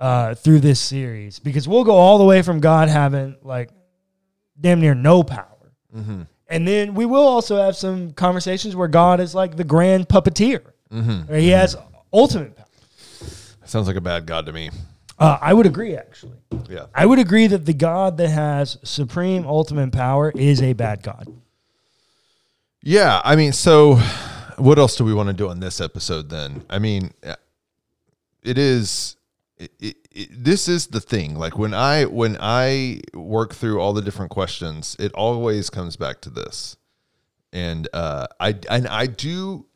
uh, 0.00 0.34
through 0.36 0.60
this 0.60 0.80
series 0.80 1.38
because 1.38 1.68
we'll 1.68 1.84
go 1.84 1.94
all 1.96 2.18
the 2.18 2.24
way 2.24 2.40
from 2.42 2.60
God 2.60 2.88
having 2.88 3.36
like 3.42 3.70
damn 4.58 4.80
near 4.80 4.94
no 4.94 5.22
power, 5.22 5.72
Mm-hmm. 5.94 6.22
And 6.48 6.66
then 6.66 6.94
we 6.94 7.06
will 7.06 7.26
also 7.26 7.56
have 7.56 7.76
some 7.76 8.12
conversations 8.12 8.74
where 8.74 8.88
God 8.88 9.20
is 9.20 9.34
like 9.34 9.56
the 9.56 9.64
grand 9.64 10.08
puppeteer, 10.08 10.62
Mm-hmm. 10.92 11.34
He 11.34 11.50
has 11.50 11.76
ultimate 12.12 12.56
power. 12.56 12.66
Sounds 13.64 13.86
like 13.86 13.96
a 13.96 14.00
bad 14.00 14.26
god 14.26 14.46
to 14.46 14.52
me. 14.52 14.70
Uh, 15.18 15.36
I 15.40 15.52
would 15.52 15.66
agree, 15.66 15.96
actually. 15.96 16.38
Yeah. 16.70 16.86
I 16.94 17.04
would 17.04 17.18
agree 17.18 17.48
that 17.48 17.66
the 17.66 17.74
God 17.74 18.16
that 18.18 18.28
has 18.28 18.78
supreme 18.82 19.46
ultimate 19.46 19.92
power 19.92 20.32
is 20.34 20.62
a 20.62 20.72
bad 20.72 21.02
God. 21.02 21.26
Yeah, 22.82 23.20
I 23.24 23.36
mean, 23.36 23.52
so 23.52 23.96
what 24.56 24.78
else 24.78 24.96
do 24.96 25.04
we 25.04 25.12
want 25.12 25.26
to 25.26 25.32
do 25.32 25.48
on 25.48 25.60
this 25.60 25.80
episode 25.80 26.30
then? 26.30 26.64
I 26.70 26.78
mean, 26.78 27.12
it 28.42 28.56
is 28.56 29.16
it, 29.58 29.72
it, 29.80 29.96
this 30.30 30.68
is 30.68 30.88
the 30.88 31.00
thing. 31.00 31.34
Like 31.36 31.58
when 31.58 31.74
I 31.74 32.04
when 32.04 32.36
I 32.40 33.00
work 33.14 33.54
through 33.54 33.80
all 33.80 33.92
the 33.92 34.02
different 34.02 34.30
questions, 34.30 34.96
it 34.98 35.12
always 35.12 35.70
comes 35.70 35.96
back 35.96 36.20
to 36.22 36.30
this. 36.30 36.76
And 37.52 37.88
uh 37.92 38.26
I 38.40 38.56
and 38.70 38.86
I 38.88 39.06
do 39.06 39.66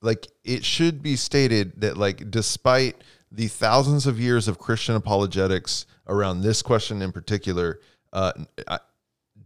like 0.00 0.28
it 0.44 0.64
should 0.64 1.02
be 1.02 1.16
stated 1.16 1.80
that 1.80 1.96
like 1.96 2.30
despite 2.30 2.96
the 3.30 3.48
thousands 3.48 4.06
of 4.06 4.18
years 4.18 4.48
of 4.48 4.58
Christian 4.58 4.94
apologetics 4.94 5.84
around 6.06 6.40
this 6.40 6.62
question 6.62 7.02
in 7.02 7.12
particular, 7.12 7.80
uh 8.12 8.32
I, 8.66 8.78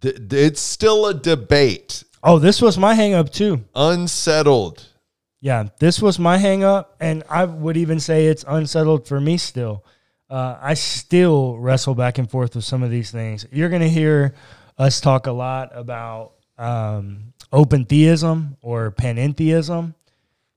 th- 0.00 0.16
it's 0.32 0.60
still 0.60 1.06
a 1.06 1.14
debate 1.14 2.04
Oh, 2.24 2.38
this 2.38 2.62
was 2.62 2.78
my 2.78 2.94
hang 2.94 3.14
up 3.14 3.30
too. 3.30 3.64
unsettled. 3.74 4.86
Yeah, 5.40 5.64
this 5.80 6.00
was 6.00 6.20
my 6.20 6.38
hang 6.38 6.62
up. 6.62 6.94
And 7.00 7.24
I 7.28 7.44
would 7.46 7.76
even 7.76 7.98
say 7.98 8.26
it's 8.26 8.44
unsettled 8.46 9.08
for 9.08 9.20
me 9.20 9.38
still. 9.38 9.84
Uh, 10.32 10.58
I 10.62 10.72
still 10.72 11.58
wrestle 11.58 11.94
back 11.94 12.16
and 12.16 12.30
forth 12.30 12.54
with 12.56 12.64
some 12.64 12.82
of 12.82 12.90
these 12.90 13.10
things. 13.10 13.44
You're 13.52 13.68
going 13.68 13.82
to 13.82 13.88
hear 13.90 14.34
us 14.78 14.98
talk 14.98 15.26
a 15.26 15.32
lot 15.32 15.68
about 15.74 16.32
um, 16.56 17.34
open 17.52 17.84
theism 17.84 18.56
or 18.62 18.90
panentheism 18.92 19.94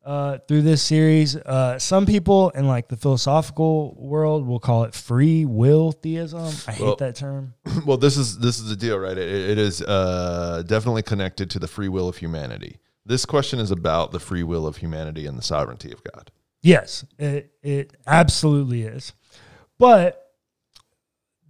uh, 0.05 0.37
through 0.47 0.61
this 0.61 0.81
series. 0.81 1.35
Uh, 1.35 1.77
some 1.77 2.05
people 2.05 2.51
in 2.51 2.69
like 2.69 2.87
the 2.87 2.95
philosophical 2.95 3.93
world 3.99 4.47
will 4.47 4.61
call 4.61 4.85
it 4.85 4.93
free 4.93 5.43
will 5.43 5.91
theism. 5.91 6.53
I 6.67 6.71
hate 6.71 6.81
Well- 6.81 6.95
that 6.95 7.15
term. 7.17 7.53
well, 7.85 7.97
this 7.97 8.15
is 8.15 8.39
this 8.39 8.59
is 8.59 8.69
the 8.69 8.77
deal, 8.77 8.97
right? 8.97 9.17
It, 9.17 9.49
it 9.49 9.57
is 9.57 9.81
uh, 9.81 10.63
definitely 10.65 11.03
connected 11.03 11.49
to 11.49 11.59
the 11.59 11.67
free 11.67 11.89
will 11.89 12.07
of 12.07 12.15
humanity. 12.15 12.79
This 13.05 13.25
question 13.25 13.59
is 13.59 13.71
about 13.71 14.13
the 14.13 14.21
free 14.21 14.43
will 14.43 14.65
of 14.65 14.77
humanity 14.77 15.25
and 15.25 15.37
the 15.37 15.43
sovereignty 15.43 15.91
of 15.91 16.01
God. 16.05 16.31
Yes, 16.61 17.05
it, 17.19 17.51
it 17.61 17.93
absolutely 18.07 18.83
is. 18.83 19.11
But 19.77 20.21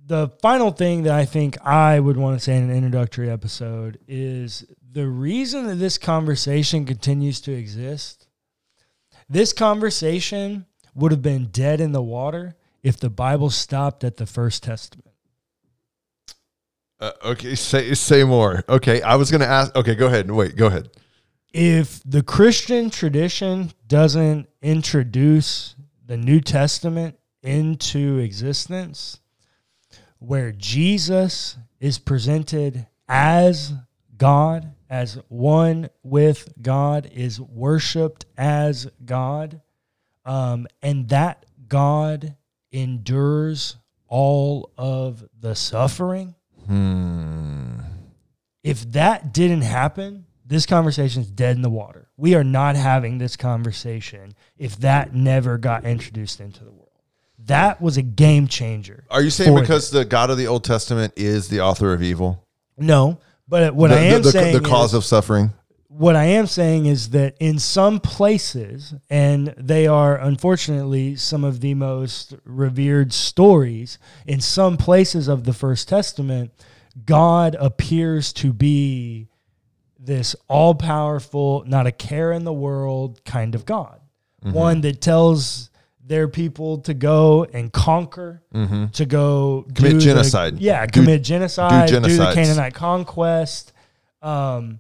the 0.06 0.30
final 0.42 0.72
thing 0.72 1.04
that 1.04 1.14
I 1.14 1.26
think 1.26 1.58
I 1.66 2.00
would 2.00 2.18
want 2.18 2.38
to 2.38 2.44
say 2.44 2.56
in 2.58 2.70
an 2.70 2.76
introductory 2.76 3.30
episode 3.30 4.00
is 4.08 4.66
the 4.92 5.08
reason 5.08 5.68
that 5.68 5.76
this 5.76 5.98
conversation 5.98 6.86
continues 6.86 7.42
to 7.42 7.52
exist. 7.52 8.28
This 9.28 9.52
conversation 9.54 10.66
would 10.94 11.12
have 11.12 11.22
been 11.22 11.48
dead 11.48 11.82
in 11.82 11.92
the 11.92 12.02
water 12.04 12.56
if 12.84 13.00
the 13.00 13.10
Bible 13.10 13.50
stopped 13.50 14.04
at 14.04 14.18
the 14.18 14.26
First 14.28 14.64
Testament. 14.64 15.10
Uh, 17.00 17.12
okay, 17.26 17.56
say 17.56 17.94
say 17.94 18.24
more. 18.24 18.64
Okay, 18.70 19.02
I 19.02 19.16
was 19.16 19.30
gonna 19.32 19.46
ask. 19.46 19.76
Okay, 19.76 19.96
go 19.96 20.08
ahead. 20.08 20.32
Wait, 20.32 20.56
go 20.56 20.68
ahead. 20.68 20.90
if 21.54 22.02
the 22.06 22.24
Christian 22.24 22.90
tradition 22.90 23.72
doesn't 23.88 24.48
introduce 24.62 25.76
the 26.06 26.16
New 26.16 26.40
Testament 26.40 27.18
into 27.46 28.18
existence, 28.20 29.20
where 30.20 30.52
Jesus 30.52 31.58
is 31.80 32.00
presented 32.00 32.88
as 33.08 33.74
God, 34.18 34.74
as 34.90 35.20
one 35.28 35.90
with 36.04 36.54
God, 36.62 37.10
is 37.14 37.40
worshiped 37.40 38.26
as 38.38 38.88
God, 39.06 39.62
um, 40.26 40.68
and 40.82 41.10
that 41.10 41.46
God 41.68 42.36
endures 42.72 43.78
all 44.08 44.72
of 44.78 45.24
the 45.40 45.56
suffering 45.56 46.36
Hmm. 46.66 47.78
if 48.64 48.92
that 48.94 49.34
didn't 49.34 49.62
happen, 49.62 50.26
this 50.44 50.66
conversation 50.66 51.22
is 51.22 51.30
dead 51.30 51.56
in 51.56 51.62
the 51.62 51.70
water. 51.70 52.08
We 52.18 52.34
are 52.34 52.44
not 52.44 52.76
having 52.76 53.20
this 53.20 53.36
conversation 53.36 54.34
if 54.58 54.78
that 54.78 55.14
never 55.14 55.58
got 55.60 55.86
introduced 55.86 56.40
into 56.40 56.64
the 56.64 56.72
world. 56.72 56.85
That 57.46 57.82
was 57.82 57.98
a 57.98 58.02
game 58.02 58.48
changer. 58.48 59.06
Are 59.10 59.22
you 59.22 59.30
saying 59.30 59.56
because 59.56 59.92
the 59.92 60.06
God 60.06 60.30
of 60.30 60.38
the 60.38 60.48
Old 60.48 60.64
Testament 60.64 61.14
is 61.16 61.48
the 61.48 61.62
author 61.62 61.94
of 61.94 62.02
evil? 62.02 62.44
No, 62.78 63.20
But 63.48 63.76
what 63.76 63.90
the, 63.90 63.98
I 63.98 64.00
am 64.00 64.22
the, 64.22 64.28
the, 64.28 64.32
saying 64.32 64.62
the 64.62 64.68
cause 64.68 64.90
is, 64.92 64.96
of 64.96 65.06
suffering. 65.06 65.54
what 65.88 66.16
I 66.16 66.26
am 66.26 66.48
saying 66.48 66.88
is 66.88 67.12
that 67.12 67.36
in 67.40 67.60
some 67.60 68.00
places, 68.00 68.94
and 69.10 69.54
they 69.58 69.86
are 69.88 70.18
unfortunately 70.18 71.16
some 71.16 71.44
of 71.44 71.62
the 71.62 71.74
most 71.76 72.34
revered 72.44 73.14
stories, 73.14 74.00
in 74.26 74.42
some 74.42 74.78
places 74.78 75.28
of 75.28 75.44
the 75.44 75.54
First 75.54 75.88
Testament, 75.88 76.52
God 77.06 77.56
appears 77.60 78.34
to 78.34 78.52
be 78.52 79.28
this 80.00 80.36
all 80.48 80.76
powerful, 80.76 81.64
not 81.68 81.88
a 81.88 81.92
care 81.92 82.32
in 82.32 82.44
the 82.44 82.54
world 82.54 83.24
kind 83.26 83.56
of 83.56 83.66
God. 83.66 84.00
Mm-hmm. 84.44 84.54
One 84.54 84.82
that 84.82 85.02
tells 85.02 85.70
their 86.08 86.28
people 86.28 86.80
to 86.80 86.94
go 86.94 87.46
and 87.46 87.72
conquer, 87.72 88.42
to 88.54 89.06
go 89.06 89.64
Mm-hmm. 89.68 89.74
Commit 89.74 89.92
do 89.94 89.98
the- 89.98 90.04
genocide. 90.06 90.60
yeah, 90.60 90.86
Do- 90.86 91.00
commit 91.02 91.24
genocide, 91.24 91.90
do, 91.90 92.00
the. 92.00 92.32
Canaanite 92.34 92.74
conquest. 92.74 93.74
Um, 94.22 94.80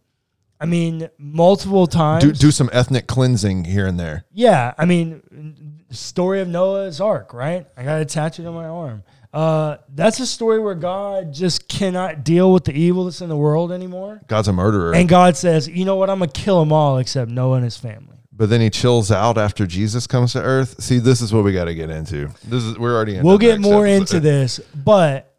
I 0.60 0.66
mean, 0.66 1.10
multiple 1.18 1.86
times. 1.88 2.24
Do, 2.24 2.32
do 2.32 2.52
some 2.52 2.70
ethnic 2.72 3.08
cleansing 3.08 3.66
here 3.66 3.86
and 3.86 4.00
there. 4.00 4.26
Yeah, 4.32 4.74
I 4.78 4.86
mean, 4.86 5.84
story 5.92 6.40
of 6.42 6.48
Noah's 6.48 7.02
Ark, 7.02 7.34
right? 7.34 7.68
I 7.76 7.84
got 7.84 7.96
to 7.96 8.02
attach 8.02 8.40
it 8.40 8.46
on 8.46 8.54
my 8.54 8.66
arm. 8.66 9.04
Uh, 9.34 9.78
that's 9.94 10.22
a 10.22 10.26
story 10.26 10.60
where 10.60 10.76
God 10.76 11.34
just 11.34 11.68
cannot 11.68 12.24
deal 12.24 12.54
with 12.54 12.64
the 12.64 12.72
evil 12.72 13.04
that's 13.04 13.20
in 13.20 13.28
the 13.28 13.36
world 13.36 13.72
anymore. 13.74 14.22
God's 14.28 14.48
a 14.48 14.54
murderer. 14.54 14.96
And 14.96 15.10
God 15.10 15.36
says, 15.36 15.68
you 15.68 15.84
know 15.84 15.98
what? 15.98 16.10
I'm 16.10 16.20
going 16.20 16.30
to 16.30 16.42
kill 16.42 16.62
them 16.62 16.72
all 16.72 17.00
except 17.00 17.30
Noah 17.30 17.56
and 17.56 17.66
his 17.66 17.76
family. 17.76 18.16
But 18.36 18.50
then 18.50 18.60
he 18.62 18.70
chills 18.70 19.12
out 19.12 19.38
after 19.38 19.66
Jesus 19.66 20.08
comes 20.08 20.34
to 20.34 20.42
earth. 20.42 20.82
See, 20.84 21.00
this 21.00 21.22
is 21.22 21.32
what 21.34 21.44
we 21.44 21.54
got 21.54 21.66
to 21.66 21.76
get 21.76 21.90
into. 21.90 22.30
This 22.44 22.64
is 22.64 22.78
we're 22.78 22.94
already 22.96 23.22
we'll 23.22 23.38
get 23.38 23.60
more 23.62 23.86
episode. 23.88 24.18
into 24.18 24.20
this, 24.20 24.60
but 24.76 25.34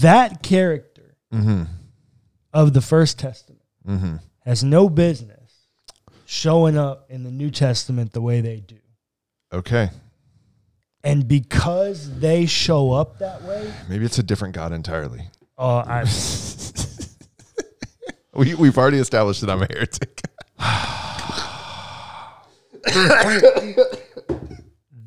that 0.00 0.42
character 0.42 1.16
Mhm. 1.32 1.66
of 2.52 2.72
the 2.72 2.80
First 2.80 3.18
Testament 3.18 3.62
Mhm. 3.86 4.20
has 4.44 4.62
no 4.64 4.88
business 4.88 5.50
showing 6.26 6.76
up 6.78 7.10
in 7.10 7.22
the 7.24 7.30
New 7.30 7.50
Testament 7.50 8.12
the 8.12 8.20
way 8.20 8.40
they 8.40 8.60
do. 8.60 8.78
Okay. 9.52 9.90
And 11.02 11.28
because 11.28 12.18
they 12.18 12.46
show 12.46 12.92
up 12.92 13.18
that 13.18 13.42
way, 13.42 13.70
Maybe 13.88 14.04
it's 14.06 14.18
a 14.18 14.22
different 14.22 14.54
God 14.54 14.72
entirely. 14.72 15.28
uh, 15.58 15.78
I, 15.86 16.04
We, 18.34 18.54
we've 18.54 18.76
already 18.76 18.98
established 18.98 19.42
that 19.42 19.50
I'm 19.50 19.62
a 19.62 19.66
heretic. 19.66 20.20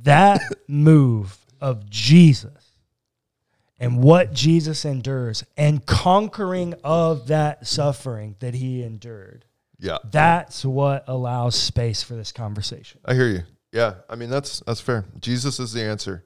That 0.03 0.41
move 0.67 1.37
of 1.61 1.89
Jesus 1.89 2.51
and 3.79 4.01
what 4.01 4.33
Jesus 4.33 4.85
endures 4.85 5.43
and 5.55 5.85
conquering 5.85 6.73
of 6.83 7.27
that 7.27 7.67
suffering 7.67 8.35
that 8.39 8.55
he 8.55 8.83
endured, 8.83 9.45
Yeah. 9.79 9.97
that's 10.09 10.65
what 10.65 11.03
allows 11.07 11.55
space 11.55 12.01
for 12.03 12.15
this 12.15 12.31
conversation. 12.31 12.99
I 13.05 13.13
hear 13.13 13.27
you. 13.27 13.43
Yeah. 13.71 13.95
I 14.09 14.15
mean, 14.15 14.29
that's 14.29 14.61
that's 14.65 14.81
fair. 14.81 15.05
Jesus 15.19 15.59
is 15.59 15.73
the 15.73 15.83
answer. 15.83 16.23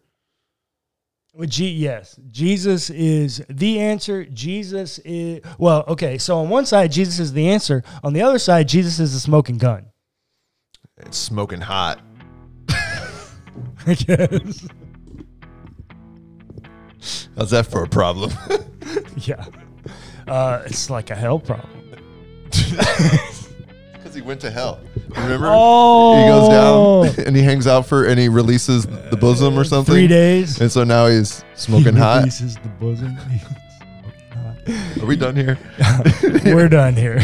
G- 1.45 1.69
yes, 1.69 2.19
Jesus 2.29 2.89
is 2.89 3.43
the 3.49 3.79
answer. 3.79 4.25
Jesus 4.25 4.99
is, 4.99 5.39
well, 5.57 5.85
okay, 5.87 6.17
so 6.17 6.39
on 6.39 6.49
one 6.49 6.65
side, 6.65 6.91
Jesus 6.91 7.19
is 7.19 7.31
the 7.33 7.47
answer. 7.47 7.83
On 8.03 8.11
the 8.13 8.21
other 8.21 8.37
side, 8.37 8.67
Jesus 8.67 8.99
is 8.99 9.13
the 9.13 9.19
smoking 9.19 9.57
gun. 9.57 9.85
It's 10.97 11.17
smoking 11.17 11.61
hot. 11.61 12.01
I 13.87 13.93
guess. 13.93 14.67
How's 17.37 17.51
that 17.51 17.67
for 17.69 17.83
a 17.83 17.87
problem? 17.87 18.31
Yeah. 19.15 19.45
Uh, 20.27 20.63
it's 20.65 20.89
like 20.89 21.11
a 21.11 21.15
hell 21.15 21.39
problem. 21.39 21.69
Because 24.11 24.23
he 24.23 24.27
went 24.27 24.41
to 24.41 24.51
hell. 24.51 24.81
Remember? 25.15 25.47
Oh. 25.49 26.17
He 26.17 26.27
goes 26.27 27.15
down 27.15 27.25
and 27.27 27.33
he 27.33 27.43
hangs 27.43 27.65
out 27.65 27.85
for 27.85 28.05
and 28.05 28.19
he 28.19 28.27
releases 28.27 28.85
the 28.85 29.15
bosom 29.15 29.57
or 29.57 29.63
something. 29.63 29.93
Three 29.93 30.07
days. 30.07 30.59
And 30.59 30.69
so 30.69 30.83
now 30.83 31.07
he's 31.07 31.45
smoking 31.55 31.95
hot. 31.95 32.17
Releases 32.17 32.55
the 32.57 32.67
bosom. 32.67 33.17
Are 35.01 35.05
we 35.05 35.15
done 35.15 35.37
here? 35.37 35.57
We're 36.43 36.67
done 36.67 36.93
here. 36.93 37.21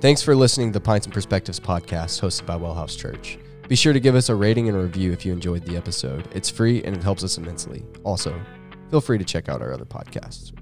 Thanks 0.00 0.22
for 0.22 0.36
listening 0.36 0.68
to 0.68 0.78
the 0.78 0.84
Pints 0.84 1.04
and 1.04 1.12
Perspectives 1.12 1.58
podcast 1.58 2.20
hosted 2.20 2.46
by 2.46 2.54
Wellhouse 2.56 2.96
Church. 2.96 3.38
Be 3.66 3.74
sure 3.74 3.92
to 3.92 4.00
give 4.00 4.14
us 4.14 4.28
a 4.28 4.36
rating 4.36 4.68
and 4.68 4.76
a 4.76 4.80
review 4.80 5.10
if 5.10 5.26
you 5.26 5.32
enjoyed 5.32 5.64
the 5.64 5.76
episode. 5.76 6.28
It's 6.32 6.48
free 6.48 6.80
and 6.84 6.96
it 6.96 7.02
helps 7.02 7.24
us 7.24 7.38
immensely. 7.38 7.84
Also, 8.04 8.40
feel 8.88 9.00
free 9.00 9.18
to 9.18 9.24
check 9.24 9.48
out 9.48 9.62
our 9.62 9.72
other 9.72 9.84
podcasts. 9.84 10.52